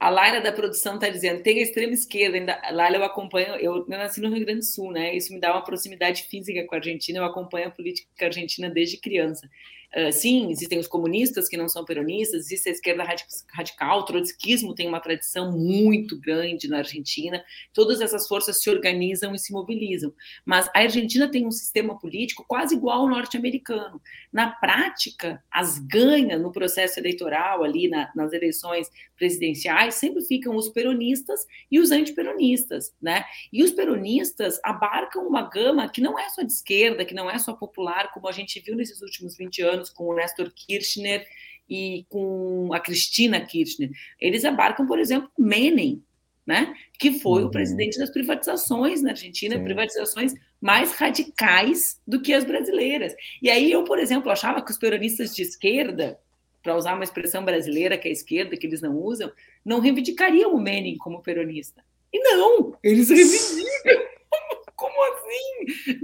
[0.00, 3.76] A Laila da produção está dizendo, tem a extrema esquerda, ainda, Laila eu acompanho, eu,
[3.76, 5.14] eu nasci no Rio Grande do Sul, né?
[5.14, 8.96] Isso me dá uma proximidade física com a Argentina, eu acompanho a política argentina desde
[8.96, 9.48] criança.
[9.94, 13.04] Uh, sim, existem os comunistas que não são peronistas, existe a esquerda
[13.52, 19.34] radical, o trotskismo tem uma tradição muito grande na Argentina, todas essas forças se organizam
[19.34, 20.14] e se mobilizam.
[20.46, 24.00] Mas a Argentina tem um sistema político quase igual ao norte-americano.
[24.32, 30.70] Na prática, as ganhas no processo eleitoral, ali na, nas eleições presidenciais, sempre ficam os
[30.70, 33.24] peronistas e os antiperonistas, né?
[33.52, 37.38] E os peronistas abarcam uma gama que não é só de esquerda, que não é
[37.38, 41.26] só popular, como a gente viu nesses últimos 20 anos anos com o Nestor Kirchner
[41.68, 43.90] e com a Cristina Kirchner.
[44.20, 46.02] Eles abarcam, por exemplo, Menem,
[46.46, 46.74] né?
[46.98, 47.48] que foi uhum.
[47.48, 49.64] o presidente das privatizações na Argentina, Sim.
[49.64, 53.14] privatizações mais radicais do que as brasileiras.
[53.40, 56.18] E aí eu, por exemplo, achava que os peronistas de esquerda,
[56.62, 59.32] para usar uma expressão brasileira que é a esquerda, que eles não usam,
[59.64, 61.82] não reivindicariam o Menem como peronista.
[62.12, 64.12] E não, eles reivindicam.
[64.74, 66.00] Como assim?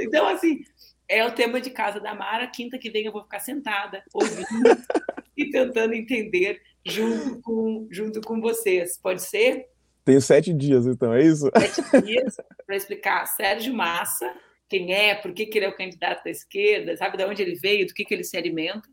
[0.00, 0.64] Então, assim,
[1.08, 2.46] é o tema de casa da Mara.
[2.46, 4.46] Quinta que vem eu vou ficar sentada, ouvindo
[5.36, 8.98] e tentando entender junto com, junto com vocês.
[8.98, 9.66] Pode ser?
[10.04, 11.50] Tenho sete dias, então, é isso?
[11.58, 14.32] Sete dias para explicar Sérgio Massa,
[14.68, 17.56] quem é, por que, que ele é o candidato da esquerda, sabe de onde ele
[17.56, 18.88] veio, do que, que ele se alimenta,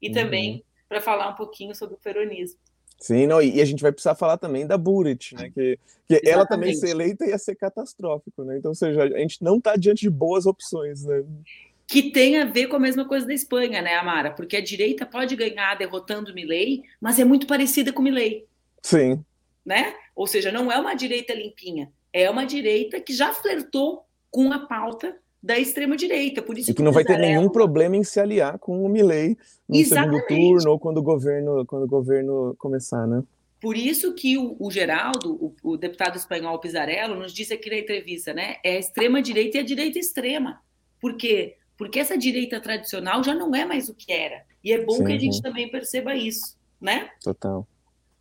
[0.00, 0.14] e uhum.
[0.14, 2.58] também para falar um pouquinho sobre o peronismo.
[2.98, 5.50] Sim, não, e a gente vai precisar falar também da Burit, né?
[5.50, 5.78] Que,
[6.08, 8.58] que ela também ser eleita ia ser catastrófico, né?
[8.58, 11.22] Então, ou seja, a gente não está diante de boas opções, né?
[11.86, 14.30] Que tem a ver com a mesma coisa da Espanha, né, Amara?
[14.30, 18.46] Porque a direita pode ganhar derrotando Milley, mas é muito parecida com Milley.
[18.82, 19.22] Sim.
[19.64, 19.94] Né?
[20.14, 24.66] Ou seja, não é uma direita limpinha, é uma direita que já flertou com a
[24.66, 26.40] pauta da extrema direita.
[26.40, 28.88] Por isso e que, que não vai ter nenhum problema em se aliar com o
[28.88, 29.36] Milley
[29.68, 30.26] no Exatamente.
[30.26, 33.22] segundo turno ou quando o governo quando o governo começar, né?
[33.60, 37.76] Por isso que o, o Geraldo, o, o, deputado espanhol Pizarello, nos disse aqui na
[37.76, 38.56] entrevista, né?
[38.64, 40.62] É a extrema direita e a direita extrema.
[40.98, 41.56] Por quê?
[41.76, 44.44] Porque essa direita tradicional já não é mais o que era.
[44.62, 47.10] E é bom Sim, que a gente também perceba isso, né?
[47.22, 47.66] Total.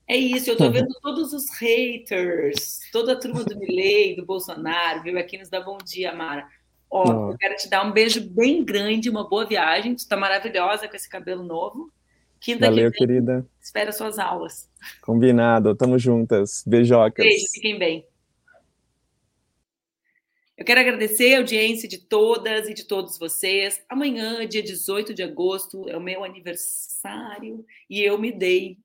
[0.05, 5.03] É isso, eu tô vendo todos os haters, toda a turma do Milley, do Bolsonaro,
[5.03, 5.17] viu?
[5.17, 6.47] Aqui nos dá bom dia, Mara.
[6.95, 9.95] Ó, eu quero te dar um beijo bem grande, uma boa viagem.
[9.95, 11.91] Tu tá maravilhosa com esse cabelo novo.
[12.39, 13.47] Quinta Valeu, que vem, querida.
[13.59, 14.69] Espera suas aulas.
[15.01, 16.63] Combinado, tamo juntas.
[16.67, 17.25] Beijocas.
[17.25, 18.05] Beijo, fiquem bem.
[20.55, 23.83] Eu quero agradecer a audiência de todas e de todos vocês.
[23.89, 28.77] Amanhã, dia 18 de agosto, é o meu aniversário e eu me dei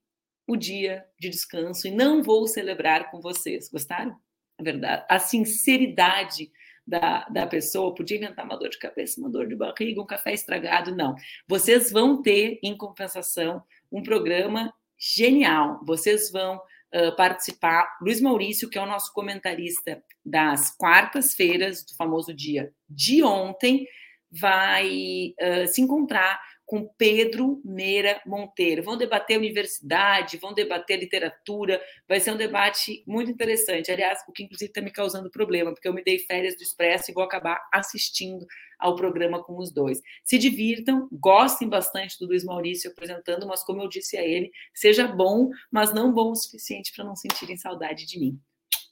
[0.47, 3.69] o dia de descanso e não vou celebrar com vocês.
[3.69, 4.17] Gostaram?
[4.57, 6.51] A verdade, a sinceridade
[6.89, 10.33] da, da pessoa, podia inventar uma dor de cabeça, uma dor de barriga, um café
[10.33, 11.15] estragado, não.
[11.47, 13.63] Vocês vão ter, em compensação,
[13.93, 15.81] um programa genial.
[15.85, 17.99] Vocês vão uh, participar.
[18.01, 23.87] Luiz Maurício, que é o nosso comentarista das quartas-feiras, do famoso dia de ontem,
[24.31, 28.83] vai uh, se encontrar com Pedro Meira Monteiro.
[28.83, 33.91] Vão debater universidade, vão debater literatura, vai ser um debate muito interessante.
[33.91, 37.11] Aliás, o que inclusive está me causando problema, porque eu me dei férias do Expresso
[37.11, 38.47] e vou acabar assistindo
[38.79, 40.03] ao programa com os dois.
[40.23, 45.09] Se divirtam, gostem bastante do Luiz Maurício apresentando, mas como eu disse a ele, seja
[45.09, 48.39] bom, mas não bom o suficiente para não sentirem saudade de mim.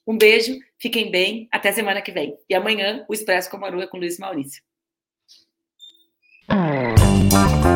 [0.07, 2.39] Um beijo, fiquem bem, até semana que vem.
[2.49, 4.63] E amanhã o Expresso com a Maru é com o Luiz Maurício.
[7.37, 7.76] Thank you.